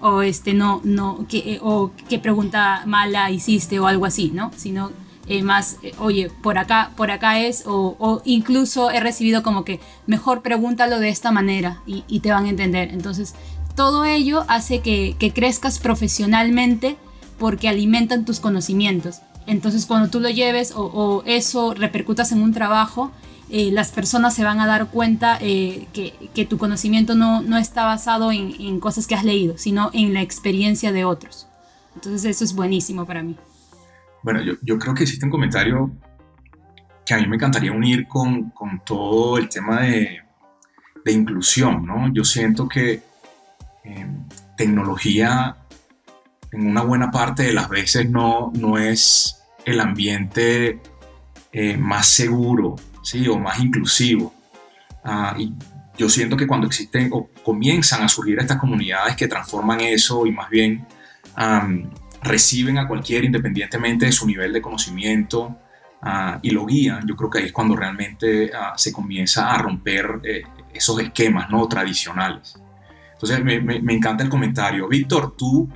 o, 0.00 0.22
este, 0.22 0.54
no, 0.54 0.80
que, 1.28 1.54
eh, 1.54 1.58
o 1.62 1.90
qué 2.08 2.18
pregunta 2.18 2.84
mala 2.86 3.30
hiciste 3.30 3.78
o 3.80 3.86
algo 3.86 4.06
así, 4.06 4.30
¿no? 4.32 4.50
Sino 4.56 4.90
eh, 5.28 5.42
más, 5.42 5.76
oye, 5.98 6.30
por 6.42 6.58
acá, 6.58 6.92
por 6.96 7.10
acá 7.10 7.38
es, 7.40 7.64
o, 7.66 8.22
incluso 8.24 8.90
he 8.90 9.00
recibido 9.00 9.42
como 9.42 9.64
que 9.64 9.78
mejor 10.06 10.42
pregúntalo 10.42 10.98
de 10.98 11.10
esta 11.10 11.30
manera 11.32 11.82
y, 11.86 12.20
te 12.20 12.30
van 12.30 12.46
a 12.46 12.50
entender. 12.50 12.90
Entonces, 12.92 13.34
todo 13.76 14.04
ello 14.04 14.44
hace 14.48 14.80
que 14.80 15.32
crezcas 15.34 15.78
profesionalmente 15.78 16.96
porque 17.38 17.68
alimentan 17.68 18.24
tus 18.24 18.40
conocimientos. 18.40 19.20
Entonces 19.46 19.86
cuando 19.86 20.08
tú 20.08 20.20
lo 20.20 20.30
lleves 20.30 20.72
o, 20.74 21.22
eso 21.26 21.74
repercutas 21.74 22.32
en 22.32 22.42
un 22.42 22.52
trabajo, 22.52 23.12
eh, 23.50 23.70
las 23.72 23.90
personas 23.90 24.34
se 24.34 24.44
van 24.44 24.60
a 24.60 24.66
dar 24.66 24.88
cuenta 24.88 25.38
eh, 25.40 25.86
que, 25.92 26.46
tu 26.46 26.58
conocimiento 26.58 27.14
no, 27.14 27.42
no 27.42 27.58
está 27.58 27.84
basado 27.84 28.32
en, 28.32 28.80
cosas 28.80 29.06
que 29.06 29.14
has 29.14 29.24
leído, 29.24 29.58
sino 29.58 29.90
en 29.92 30.14
la 30.14 30.22
experiencia 30.22 30.92
de 30.92 31.04
otros. 31.04 31.48
Entonces 31.94 32.24
eso 32.24 32.44
es 32.44 32.54
buenísimo 32.54 33.04
para 33.04 33.22
mí. 33.22 33.36
Bueno, 34.22 34.40
yo, 34.42 34.54
yo 34.62 34.78
creo 34.78 34.94
que 34.94 35.02
existe 35.02 35.26
un 35.26 35.30
comentario 35.30 35.90
que 37.04 37.14
a 37.14 37.18
mí 37.18 37.26
me 37.26 37.36
encantaría 37.36 37.72
unir 37.72 38.06
con, 38.06 38.50
con 38.50 38.80
todo 38.84 39.38
el 39.38 39.48
tema 39.48 39.82
de, 39.82 40.20
de, 41.04 41.12
inclusión, 41.12 41.84
¿no? 41.84 42.12
Yo 42.12 42.24
siento 42.24 42.68
que 42.68 43.02
eh, 43.84 44.06
tecnología 44.56 45.56
en 46.52 46.66
una 46.66 46.82
buena 46.82 47.10
parte 47.10 47.44
de 47.44 47.52
las 47.52 47.68
veces 47.68 48.08
no, 48.08 48.52
no 48.54 48.78
es 48.78 49.42
el 49.64 49.80
ambiente 49.80 50.80
eh, 51.50 51.76
más 51.76 52.08
seguro 52.08 52.76
¿sí? 53.02 53.26
o 53.26 53.38
más 53.38 53.58
inclusivo. 53.58 54.34
Ah, 55.02 55.34
y 55.38 55.54
yo 55.96 56.08
siento 56.08 56.36
que 56.36 56.46
cuando 56.46 56.66
existen 56.66 57.10
o 57.12 57.28
comienzan 57.42 58.02
a 58.02 58.08
surgir 58.08 58.38
estas 58.38 58.58
comunidades 58.58 59.16
que 59.16 59.28
transforman 59.28 59.80
eso 59.80 60.26
y 60.26 60.32
más 60.32 60.48
bien 60.48 60.86
reciben 62.22 62.78
a 62.78 62.86
cualquiera 62.86 63.24
independientemente 63.24 64.06
de 64.06 64.12
su 64.12 64.26
nivel 64.26 64.52
de 64.52 64.60
conocimiento 64.60 65.56
ah, 66.02 66.38
y 66.42 66.50
lo 66.50 66.66
guían, 66.66 67.06
yo 67.06 67.16
creo 67.16 67.30
que 67.30 67.38
ahí 67.38 67.46
es 67.46 67.52
cuando 67.52 67.74
realmente 67.74 68.50
ah, 68.54 68.74
se 68.76 68.92
comienza 68.92 69.50
a 69.50 69.58
romper 69.58 70.20
eh, 70.22 70.42
esos 70.72 71.00
esquemas 71.00 71.50
¿no? 71.50 71.66
tradicionales. 71.66 72.58
Entonces 73.14 73.42
me, 73.42 73.60
me 73.60 73.94
encanta 73.94 74.24
el 74.24 74.28
comentario. 74.28 74.88
Víctor, 74.88 75.36
tú 75.36 75.68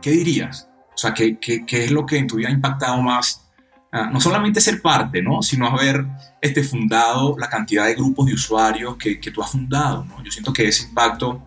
¿qué 0.00 0.10
dirías? 0.10 0.68
O 0.94 0.98
sea, 0.98 1.14
¿qué, 1.14 1.38
qué, 1.38 1.64
qué 1.64 1.84
es 1.84 1.90
lo 1.90 2.04
que 2.04 2.18
en 2.18 2.26
tu 2.26 2.36
vida 2.36 2.48
ha 2.48 2.52
impactado 2.52 3.00
más? 3.02 3.50
Ah, 3.92 4.08
no 4.12 4.20
solamente 4.20 4.60
ser 4.60 4.80
parte, 4.80 5.20
¿no? 5.20 5.42
sino 5.42 5.66
haber 5.66 6.06
este, 6.40 6.62
fundado 6.62 7.36
la 7.36 7.48
cantidad 7.48 7.86
de 7.86 7.94
grupos 7.94 8.26
de 8.26 8.34
usuarios 8.34 8.96
que, 8.96 9.18
que 9.18 9.32
tú 9.32 9.42
has 9.42 9.50
fundado. 9.50 10.04
¿no? 10.04 10.22
Yo 10.22 10.30
siento 10.30 10.52
que 10.52 10.68
ese 10.68 10.84
impacto, 10.84 11.42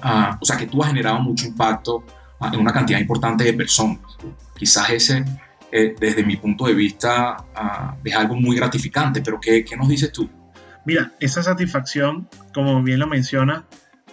ah, 0.00 0.38
o 0.40 0.44
sea, 0.44 0.56
que 0.56 0.66
tú 0.66 0.80
has 0.82 0.88
generado 0.88 1.18
mucho 1.20 1.46
impacto 1.46 2.04
ah, 2.38 2.50
en 2.52 2.60
una 2.60 2.72
cantidad 2.72 3.00
importante 3.00 3.42
de 3.42 3.52
personas. 3.52 3.98
Quizás 4.56 4.90
ese, 4.90 5.24
eh, 5.72 5.96
desde 5.98 6.24
mi 6.24 6.36
punto 6.36 6.66
de 6.66 6.74
vista, 6.74 7.36
es 8.04 8.14
algo 8.14 8.36
muy 8.36 8.54
gratificante, 8.56 9.20
pero 9.20 9.40
¿qué, 9.40 9.64
¿qué 9.64 9.76
nos 9.76 9.88
dices 9.88 10.12
tú? 10.12 10.30
Mira, 10.84 11.12
esa 11.18 11.42
satisfacción, 11.42 12.28
como 12.54 12.80
bien 12.80 13.00
lo 13.00 13.08
menciona, 13.08 13.64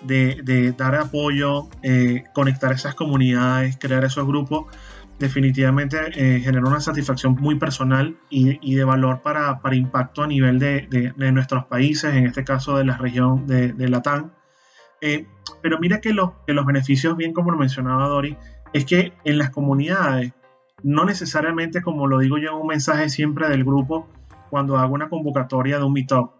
de, 0.04 0.74
dar 0.78 0.96
apoyo, 0.96 1.70
eh, 1.82 2.24
conectar 2.34 2.72
esas 2.72 2.96
comunidades, 2.96 3.78
crear 3.80 4.04
esos 4.04 4.26
grupos, 4.26 4.66
definitivamente 5.20 5.98
eh, 6.16 6.40
genera 6.42 6.68
una 6.68 6.80
satisfacción 6.80 7.36
muy 7.40 7.56
personal 7.56 8.18
y, 8.30 8.76
de 8.76 8.84
valor 8.84 9.22
para, 9.22 9.60
impacto 9.72 10.24
a 10.24 10.28
nivel 10.28 10.60
de, 10.60 11.14
nuestros 11.32 11.66
países, 11.66 12.14
en 12.14 12.26
este 12.26 12.44
caso 12.44 12.78
de 12.78 12.86
la 12.86 12.98
región 12.98 13.48
de, 13.48 13.74
de 13.74 13.90
Latam. 13.90 14.32
Eh, 15.02 15.28
pero 15.62 15.80
mira 15.80 16.02
que, 16.02 16.16
que 16.48 16.54
los 16.54 16.66
beneficios, 16.66 17.16
bien 17.18 17.34
como 17.34 17.52
lo 17.52 17.58
mencionaba 17.58 18.08
Dori, 18.08 18.38
es 18.74 18.86
que 18.86 19.14
en 19.24 19.38
las 19.38 19.50
comunidades, 19.50 20.34
no 20.82 21.06
necesariamente 21.06 21.82
como 21.82 22.08
lo 22.08 22.20
digo 22.20 22.38
yo 22.38 22.50
en 22.50 22.56
un 22.56 22.68
mensaje 22.68 23.10
siempre 23.10 23.48
del 23.50 23.64
grupo, 23.64 24.08
cuando 24.50 24.78
hago 24.78 24.94
una 24.94 25.10
convocatoria 25.10 25.78
de 25.78 25.84
un 25.84 25.94
meetup, 25.94 26.32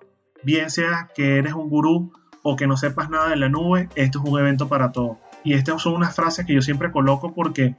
bien 0.44 0.70
sea 0.70 1.10
que 1.16 1.38
eres 1.38 1.54
un 1.54 1.70
gurú 1.70 2.12
o 2.44 2.56
que 2.56 2.68
no 2.68 2.78
sepas 2.78 3.10
nada 3.10 3.30
de 3.30 3.38
la 3.38 3.50
nube, 3.50 3.90
esto 3.96 4.20
es 4.20 4.30
un 4.30 4.40
evento 4.40 4.68
para 4.68 4.92
todos. 4.92 5.18
Y 5.44 5.54
estas 5.54 5.82
son 5.82 5.96
unas 5.96 6.16
frases 6.16 6.46
que 6.46 6.54
yo 6.54 6.62
siempre 6.62 6.92
coloco 6.92 7.34
porque 7.34 7.76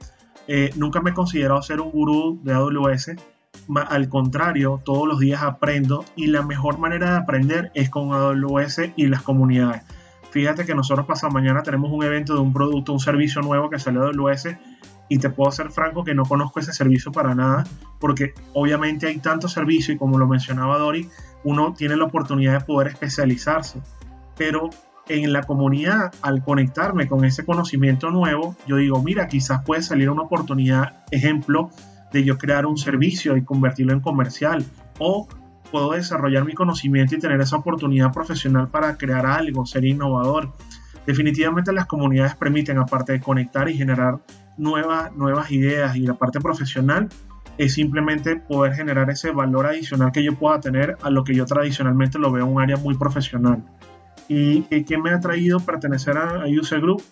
eh, 0.47 0.71
nunca 0.75 1.01
me 1.01 1.11
he 1.11 1.13
considerado 1.13 1.61
ser 1.61 1.79
un 1.79 1.91
gurú 1.91 2.39
de 2.43 2.53
AWS. 2.53 3.11
Al 3.87 4.09
contrario, 4.09 4.81
todos 4.83 5.07
los 5.07 5.19
días 5.19 5.41
aprendo 5.41 6.03
y 6.15 6.27
la 6.27 6.41
mejor 6.41 6.77
manera 6.77 7.11
de 7.11 7.17
aprender 7.17 7.71
es 7.73 7.89
con 7.89 8.11
AWS 8.11 8.91
y 8.95 9.07
las 9.07 9.21
comunidades. 9.21 9.83
Fíjate 10.31 10.65
que 10.65 10.75
nosotros 10.75 11.05
pasado 11.05 11.31
mañana 11.31 11.63
tenemos 11.63 11.91
un 11.91 12.03
evento 12.03 12.33
de 12.33 12.41
un 12.41 12.51
producto, 12.51 12.91
un 12.91 12.99
servicio 12.99 13.41
nuevo 13.41 13.69
que 13.69 13.79
salió 13.79 14.01
de 14.01 14.09
AWS 14.09 14.57
y 15.07 15.19
te 15.19 15.29
puedo 15.29 15.51
ser 15.51 15.71
franco 15.71 16.03
que 16.03 16.15
no 16.15 16.25
conozco 16.25 16.59
ese 16.59 16.73
servicio 16.73 17.11
para 17.11 17.35
nada 17.35 17.63
porque 17.99 18.33
obviamente 18.53 19.07
hay 19.07 19.19
tanto 19.19 19.47
servicio 19.47 19.93
y 19.93 19.97
como 19.97 20.17
lo 20.17 20.27
mencionaba 20.27 20.77
Dori, 20.77 21.07
uno 21.43 21.73
tiene 21.73 21.95
la 21.95 22.05
oportunidad 22.05 22.59
de 22.59 22.65
poder 22.65 22.87
especializarse 22.87 23.79
pero 24.37 24.69
en 25.07 25.33
la 25.33 25.43
comunidad, 25.43 26.13
al 26.21 26.43
conectarme 26.43 27.07
con 27.07 27.25
ese 27.25 27.45
conocimiento 27.45 28.09
nuevo, 28.09 28.55
yo 28.67 28.77
digo, 28.77 29.03
mira, 29.03 29.27
quizás 29.27 29.63
puede 29.63 29.81
salir 29.81 30.09
una 30.09 30.23
oportunidad, 30.23 31.03
ejemplo, 31.11 31.69
de 32.11 32.23
yo 32.23 32.37
crear 32.37 32.65
un 32.65 32.77
servicio 32.77 33.37
y 33.37 33.43
convertirlo 33.43 33.93
en 33.93 33.99
comercial, 33.99 34.65
o 34.99 35.27
puedo 35.71 35.91
desarrollar 35.91 36.45
mi 36.45 36.53
conocimiento 36.53 37.15
y 37.15 37.19
tener 37.19 37.39
esa 37.41 37.57
oportunidad 37.57 38.11
profesional 38.11 38.69
para 38.69 38.97
crear 38.97 39.25
algo, 39.25 39.65
ser 39.65 39.85
innovador. 39.85 40.53
Definitivamente 41.05 41.71
las 41.71 41.85
comunidades 41.85 42.35
permiten, 42.35 42.77
aparte 42.77 43.13
de 43.13 43.19
conectar 43.19 43.69
y 43.69 43.75
generar 43.75 44.19
nuevas, 44.57 45.15
nuevas 45.15 45.51
ideas 45.51 45.95
y 45.95 46.01
la 46.01 46.15
parte 46.15 46.39
profesional, 46.39 47.09
es 47.57 47.73
simplemente 47.73 48.35
poder 48.35 48.73
generar 48.73 49.09
ese 49.09 49.31
valor 49.31 49.67
adicional 49.67 50.11
que 50.11 50.23
yo 50.23 50.35
pueda 50.35 50.59
tener 50.59 50.97
a 51.03 51.09
lo 51.09 51.23
que 51.23 51.35
yo 51.35 51.45
tradicionalmente 51.45 52.19
lo 52.19 52.31
veo 52.31 52.45
un 52.45 52.61
área 52.61 52.75
muy 52.75 52.97
profesional 52.97 53.63
y 54.27 54.83
que 54.83 54.97
me 54.97 55.11
ha 55.11 55.19
traído 55.19 55.59
pertenecer 55.59 56.17
a, 56.17 56.45
User 56.47 56.81
Group 56.81 57.03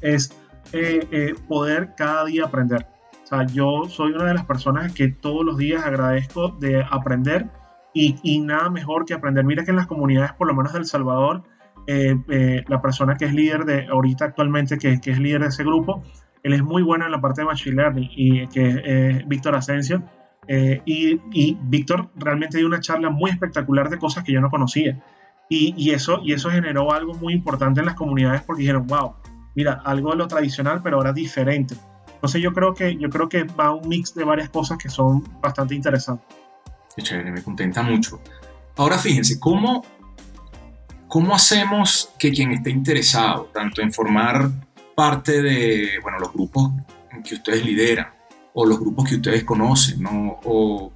es 0.00 0.32
eh, 0.72 1.06
eh, 1.10 1.34
poder 1.48 1.94
cada 1.96 2.24
día 2.24 2.44
aprender. 2.44 2.86
sea, 3.24 3.46
yo 3.46 3.84
soy 3.88 4.12
una 4.12 4.24
de 4.24 4.34
las 4.34 4.44
personas 4.44 4.92
que 4.92 5.08
todos 5.08 5.44
los 5.44 5.56
días 5.56 5.84
agradezco 5.84 6.48
de 6.48 6.84
aprender 6.88 7.48
y, 7.94 8.16
y 8.22 8.40
nada 8.40 8.70
mejor 8.70 9.04
que 9.04 9.14
aprender. 9.14 9.44
Mira 9.44 9.64
que 9.64 9.70
en 9.70 9.76
las 9.76 9.86
comunidades, 9.86 10.32
por 10.32 10.46
lo 10.46 10.54
menos 10.54 10.72
del 10.72 10.84
Salvador, 10.84 11.42
eh, 11.86 12.16
eh, 12.28 12.64
la 12.68 12.80
persona 12.80 13.16
que 13.16 13.24
es 13.24 13.34
líder 13.34 13.64
de 13.64 13.86
ahorita 13.86 14.26
actualmente, 14.26 14.78
que, 14.78 15.00
que, 15.00 15.10
es 15.10 15.18
líder 15.18 15.42
de 15.42 15.48
ese 15.48 15.64
grupo, 15.64 16.04
él 16.42 16.52
es 16.52 16.62
muy 16.62 16.82
bueno 16.82 17.04
en 17.04 17.10
la 17.10 17.20
parte 17.20 17.40
de 17.40 17.46
Machine 17.46 17.76
Learning 17.76 18.10
y 18.12 18.46
que 18.48 18.82
es 18.84 19.28
Víctor 19.28 19.56
Asensio. 19.56 20.02
Eh, 20.46 20.80
y, 20.84 21.20
y 21.32 21.58
Víctor 21.62 22.10
realmente 22.16 22.58
dio 22.58 22.66
una 22.66 22.80
charla 22.80 23.10
muy 23.10 23.30
espectacular 23.30 23.88
de 23.88 23.98
cosas 23.98 24.24
que 24.24 24.32
yo 24.32 24.40
no 24.40 24.50
conocía. 24.50 25.02
Y, 25.50 25.74
y, 25.76 25.90
eso, 25.90 26.20
y 26.22 26.32
eso 26.32 26.48
generó 26.48 26.92
algo 26.92 27.12
muy 27.14 27.34
importante 27.34 27.80
en 27.80 27.86
las 27.86 27.96
comunidades 27.96 28.40
porque 28.42 28.60
dijeron, 28.60 28.86
wow, 28.86 29.14
mira, 29.54 29.82
algo 29.84 30.10
de 30.12 30.16
lo 30.16 30.28
tradicional, 30.28 30.80
pero 30.82 30.96
ahora 30.96 31.12
diferente. 31.12 31.74
Entonces 32.14 32.40
yo 32.40 32.52
creo 32.52 32.72
que, 32.72 32.96
yo 32.96 33.10
creo 33.10 33.28
que 33.28 33.44
va 33.44 33.74
un 33.74 33.88
mix 33.88 34.14
de 34.14 34.24
varias 34.24 34.48
cosas 34.50 34.78
que 34.78 34.88
son 34.88 35.24
bastante 35.40 35.74
interesantes. 35.74 36.26
Qué 36.94 37.02
chévere, 37.02 37.32
me 37.32 37.42
contenta 37.42 37.82
mucho. 37.82 38.20
Ahora 38.76 38.96
fíjense, 38.96 39.40
¿cómo, 39.40 39.84
¿cómo 41.08 41.34
hacemos 41.34 42.12
que 42.18 42.30
quien 42.30 42.52
esté 42.52 42.70
interesado, 42.70 43.50
tanto 43.52 43.82
en 43.82 43.92
formar 43.92 44.50
parte 44.94 45.42
de 45.42 45.98
bueno, 46.02 46.18
los 46.18 46.32
grupos 46.32 46.72
que 47.24 47.34
ustedes 47.34 47.64
lideran 47.64 48.08
o 48.52 48.66
los 48.66 48.78
grupos 48.78 49.08
que 49.08 49.16
ustedes 49.16 49.44
conocen, 49.44 50.02
¿no? 50.02 50.40
o 50.44 50.92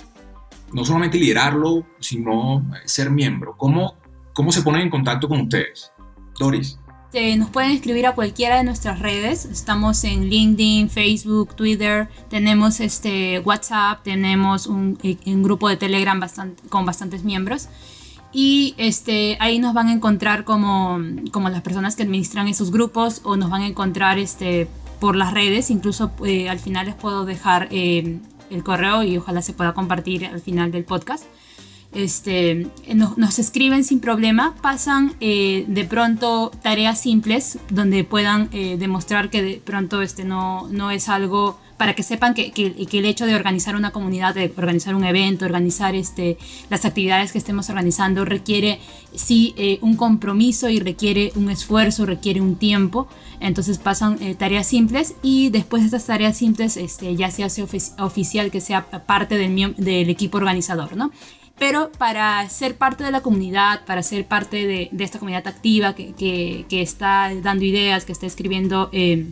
no 0.73 0.85
solamente 0.85 1.19
liderarlo, 1.19 1.87
sino 2.01 2.65
ser 2.85 3.11
miembro, 3.11 3.57
¿cómo, 3.57 3.95
cómo 4.35 4.53
se 4.53 4.63
ponen 4.63 4.83
en 4.83 4.91
contacto 4.91 5.29
con 5.29 5.41
ustedes? 5.41 5.91
Doris. 6.39 6.79
Este, 7.15 7.37
nos 7.37 7.49
pueden 7.51 7.71
escribir 7.71 8.09
a 8.09 8.17
cualquiera 8.17 8.57
de 8.57 8.65
nuestras 8.65 8.99
redes. 8.99 9.45
Estamos 9.45 10.03
en 10.03 10.29
LinkedIn, 10.29 10.91
Facebook, 10.91 11.55
Twitter. 11.55 12.09
Tenemos 12.29 12.81
este 12.81 13.39
WhatsApp, 13.39 14.03
tenemos 14.03 14.67
un, 14.67 14.99
un 15.25 15.43
grupo 15.45 15.69
de 15.69 15.77
Telegram 15.77 16.19
bastante, 16.19 16.61
con 16.69 16.85
bastantes 16.85 17.23
miembros. 17.23 17.69
Y 18.33 18.75
este, 18.79 19.37
ahí 19.39 19.61
nos 19.61 19.75
van 19.75 19.87
a 19.87 19.93
encontrar 19.93 20.43
como, 20.43 20.99
como 21.31 21.51
las 21.51 21.63
personas 21.63 21.95
que 21.95 22.03
administran 22.03 22.49
esos 22.49 22.73
grupos 22.73 23.21
o 23.23 23.37
nos 23.37 23.49
van 23.49 23.63
a 23.63 23.69
encontrar 23.69 24.19
este, 24.19 24.67
por 24.99 25.15
las 25.15 25.33
redes. 25.33 25.71
Incluso 25.71 26.11
eh, 26.27 26.49
al 26.49 26.59
final 26.59 26.87
les 26.87 26.97
puedo 26.97 27.25
dejar 27.25 27.69
eh, 27.71 28.19
el 28.51 28.65
correo 28.65 29.05
y 29.05 29.19
ojalá 29.19 29.41
se 29.41 29.53
pueda 29.53 29.73
compartir 29.73 30.27
al 30.27 30.41
final 30.41 30.73
del 30.73 30.85
podcast 30.85 31.27
este, 31.95 32.67
nos, 32.95 33.39
escriben 33.39 33.85
sin 33.85 34.01
problema, 34.01 34.55
pasan 34.61 35.15
eh, 35.21 35.65
de 35.69 35.85
pronto 35.85 36.51
tareas 36.63 37.01
simples 37.01 37.59
donde 37.71 38.05
puedan 38.05 38.49
eh, 38.53 38.77
demostrar 38.79 39.31
que 39.31 39.43
de 39.43 39.63
pronto 39.65 40.03
este, 40.03 40.25
no, 40.25 40.69
no 40.69 40.91
es 40.91 41.09
algo 41.09 41.59
para 41.77 41.95
que 41.95 42.05
sepan 42.05 42.35
que, 42.35 42.53
que, 42.53 42.99
el 42.99 43.05
hecho 43.05 43.27
de 43.27 43.35
organizar 43.35 43.75
una 43.75 43.91
comunidad, 43.91 44.35
de 44.35 44.53
organizar 44.57 44.95
un 44.95 45.05
evento, 45.05 45.45
organizar 45.45 45.95
este, 45.97 46.39
las 46.71 46.85
actividades 46.85 47.33
que 47.33 47.39
estemos 47.39 47.69
organizando 47.69 48.25
requiere 48.25 48.79
sí 49.15 49.55
eh, 49.57 49.79
un 49.81 49.97
compromiso 49.97 50.69
y 50.69 50.79
requiere 50.79 51.33
un 51.35 51.51
esfuerzo, 51.51 52.07
requiere 52.07 52.41
un 52.41 52.57
tiempo. 52.57 53.09
Entonces 53.41 53.79
pasan 53.79 54.19
tareas 54.39 54.69
simples 54.69 55.17
y 55.21 55.51
después 55.51 55.83
de 55.83 55.87
estas 55.87 56.07
tareas 56.07 56.37
simples 56.37 56.77
este, 56.77 57.17
ya 57.17 57.31
se 57.31 57.43
hace 57.43 57.67
oficial 57.99 58.51
que 58.51 58.61
sea 58.61 58.87
parte 58.87 59.37
del, 59.37 59.75
del 59.77 60.09
equipo 60.09 60.39
organizador, 60.39 60.97
¿no? 60.97 61.11
Pero 61.59 61.93
para 61.93 62.49
ser 62.49 62.77
parte 62.77 63.05
de 63.05 63.11
la 63.11 63.21
comunidad, 63.21 63.85
para 63.85 64.03
ser 64.03 64.27
parte 64.27 64.67
de, 64.67 64.91
esta 64.99 65.19
comunidad 65.19 65.47
activa 65.47 65.95
que, 65.95 66.15
que, 66.15 66.83
está 66.83 67.31
dando 67.43 67.65
ideas, 67.65 68.05
que 68.05 68.13
está 68.13 68.27
escribiendo, 68.27 68.91
eh, 68.93 69.31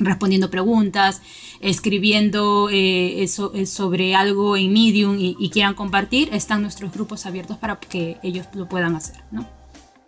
respondiendo 0.00 0.50
preguntas, 0.50 1.22
escribiendo 1.60 2.68
eh, 2.68 3.22
eso, 3.22 3.52
eh, 3.54 3.66
sobre 3.66 4.16
algo 4.16 4.56
en 4.56 4.72
Medium 4.72 5.16
y, 5.18 5.50
quieran 5.50 5.74
compartir, 5.74 6.30
están 6.32 6.62
nuestros 6.62 6.92
grupos 6.92 7.26
abiertos 7.26 7.58
para 7.58 7.76
que 7.76 8.18
ellos 8.22 8.48
lo 8.54 8.68
puedan 8.68 8.96
hacer. 8.96 9.22
¿no? 9.30 9.48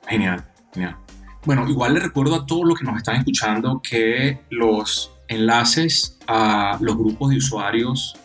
Genial, 0.09 0.45
genial. 0.73 0.97
Bueno, 1.47 1.69
igual 1.69 1.95
le 1.95 2.01
recuerdo 2.01 2.35
a 2.35 2.47
todos 2.47 2.65
los 2.65 2.79
que 2.79 2.85
nos 2.85 2.97
están 2.97 3.17
escuchando 3.17 3.81
que 3.81 4.41
los 4.51 5.13
enlaces 5.29 6.19
a 6.27 6.79
los 6.81 6.97
grupos 6.97 7.31
de 7.31 7.37
usuarios 7.37 8.17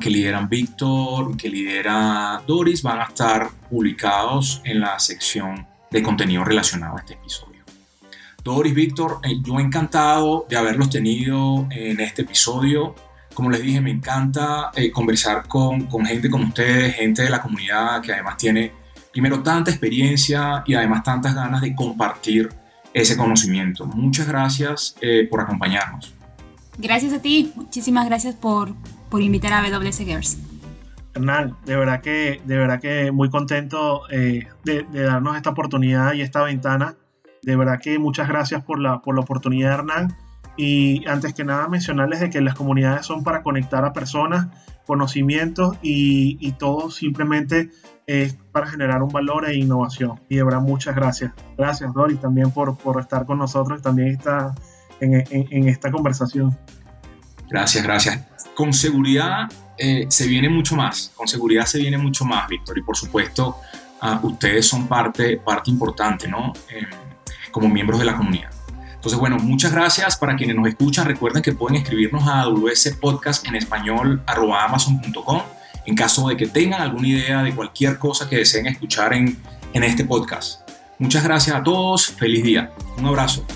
que 0.00 0.10
lideran 0.10 0.48
Víctor, 0.48 1.36
que 1.36 1.48
lidera 1.48 2.42
Doris, 2.46 2.82
van 2.82 3.00
a 3.00 3.04
estar 3.04 3.50
publicados 3.68 4.60
en 4.64 4.80
la 4.80 4.98
sección 4.98 5.66
de 5.90 6.02
contenido 6.02 6.44
relacionado 6.44 6.96
a 6.96 7.00
este 7.00 7.14
episodio. 7.14 7.50
Doris, 8.42 8.74
Víctor, 8.74 9.20
eh, 9.22 9.36
yo 9.42 9.60
encantado 9.60 10.46
de 10.48 10.56
haberlos 10.56 10.90
tenido 10.90 11.68
en 11.70 12.00
este 12.00 12.22
episodio. 12.22 12.94
Como 13.34 13.50
les 13.50 13.62
dije, 13.62 13.80
me 13.80 13.90
encanta 13.90 14.70
eh, 14.74 14.90
conversar 14.90 15.46
con, 15.46 15.86
con 15.86 16.04
gente 16.04 16.30
como 16.30 16.46
ustedes, 16.46 16.94
gente 16.94 17.22
de 17.22 17.30
la 17.30 17.42
comunidad 17.42 18.00
que 18.02 18.12
además 18.12 18.36
tiene 18.36 18.72
primero 19.12 19.42
tanta 19.42 19.70
experiencia 19.70 20.62
y 20.66 20.74
además 20.74 21.02
tantas 21.02 21.34
ganas 21.34 21.60
de 21.60 21.74
compartir 21.74 22.48
ese 22.92 23.16
conocimiento. 23.16 23.86
Muchas 23.86 24.26
gracias 24.26 24.96
eh, 25.00 25.26
por 25.30 25.40
acompañarnos. 25.40 26.14
Gracias 26.78 27.12
a 27.12 27.20
ti, 27.20 27.52
muchísimas 27.54 28.06
gracias 28.06 28.34
por, 28.34 28.74
por 29.10 29.22
invitar 29.22 29.52
a 29.52 29.62
WS 29.68 29.98
Girls. 29.98 30.38
Hernán, 31.14 31.56
de 31.64 31.76
verdad 31.76 32.00
que, 32.00 32.40
de 32.44 32.56
verdad 32.56 32.80
que 32.80 33.10
muy 33.10 33.30
contento 33.30 34.02
eh, 34.10 34.46
de, 34.64 34.84
darnos 34.92 35.36
esta 35.36 35.50
oportunidad 35.50 36.14
y 36.14 36.22
esta 36.22 36.42
ventana. 36.42 36.94
De 37.42 37.56
verdad 37.56 37.80
que 37.82 37.98
muchas 37.98 38.28
gracias 38.28 38.62
por 38.62 38.78
la, 38.78 39.00
por 39.00 39.14
la 39.14 39.22
oportunidad, 39.22 39.74
Hernán. 39.74 40.16
Y 40.56 41.06
antes 41.08 41.34
que 41.34 41.44
nada 41.44 41.68
mencionarles 41.68 42.20
de 42.20 42.30
que 42.30 42.40
las 42.40 42.54
comunidades 42.54 43.06
son 43.06 43.24
para 43.24 43.42
conectar 43.42 43.84
a 43.84 43.92
personas, 43.92 44.48
conocimientos 44.86 45.76
y, 45.82 46.36
y 46.40 46.52
todo 46.52 46.90
simplemente 46.90 47.70
es 48.06 48.36
para 48.52 48.66
generar 48.66 49.02
un 49.02 49.08
valor 49.08 49.48
e 49.48 49.56
innovación. 49.56 50.20
Y 50.28 50.36
de 50.36 50.44
verdad 50.44 50.60
muchas 50.60 50.94
gracias. 50.94 51.32
Gracias, 51.56 51.92
Doris, 51.94 52.20
también 52.20 52.50
por, 52.50 52.76
por 52.76 53.00
estar 53.00 53.24
con 53.24 53.38
nosotros 53.38 53.80
y 53.80 53.82
también 53.82 54.08
está 54.08 54.54
en, 55.00 55.14
en, 55.14 55.46
en 55.50 55.68
esta 55.68 55.90
conversación. 55.90 56.56
Gracias, 57.48 57.82
gracias 57.82 58.29
con 58.54 58.72
seguridad 58.72 59.48
eh, 59.76 60.06
se 60.08 60.26
viene 60.26 60.48
mucho 60.48 60.76
más, 60.76 61.12
con 61.14 61.26
seguridad 61.26 61.64
se 61.66 61.78
viene 61.78 61.96
mucho 61.96 62.24
más, 62.24 62.46
Víctor, 62.48 62.76
y 62.78 62.82
por 62.82 62.96
supuesto 62.96 63.56
uh, 64.02 64.26
ustedes 64.26 64.66
son 64.66 64.86
parte, 64.86 65.38
parte 65.38 65.70
importante, 65.70 66.28
¿no? 66.28 66.52
Eh, 66.68 66.86
como 67.50 67.68
miembros 67.68 67.98
de 67.98 68.04
la 68.04 68.16
comunidad. 68.16 68.50
Entonces, 68.94 69.18
bueno, 69.18 69.38
muchas 69.38 69.72
gracias 69.72 70.16
para 70.16 70.36
quienes 70.36 70.54
nos 70.54 70.68
escuchan. 70.68 71.06
Recuerden 71.06 71.42
que 71.42 71.52
pueden 71.52 71.78
escribirnos 71.78 72.28
a 72.28 72.42
AWS 72.42 72.96
Podcast 73.00 73.46
en 73.46 73.56
en 75.86 75.94
caso 75.96 76.28
de 76.28 76.36
que 76.36 76.46
tengan 76.46 76.82
alguna 76.82 77.08
idea 77.08 77.42
de 77.42 77.54
cualquier 77.54 77.98
cosa 77.98 78.28
que 78.28 78.36
deseen 78.36 78.66
escuchar 78.66 79.14
en, 79.14 79.38
en 79.72 79.82
este 79.82 80.04
podcast. 80.04 80.68
Muchas 80.98 81.24
gracias 81.24 81.56
a 81.56 81.62
todos, 81.62 82.08
feliz 82.08 82.44
día, 82.44 82.72
un 82.98 83.06
abrazo. 83.06 83.46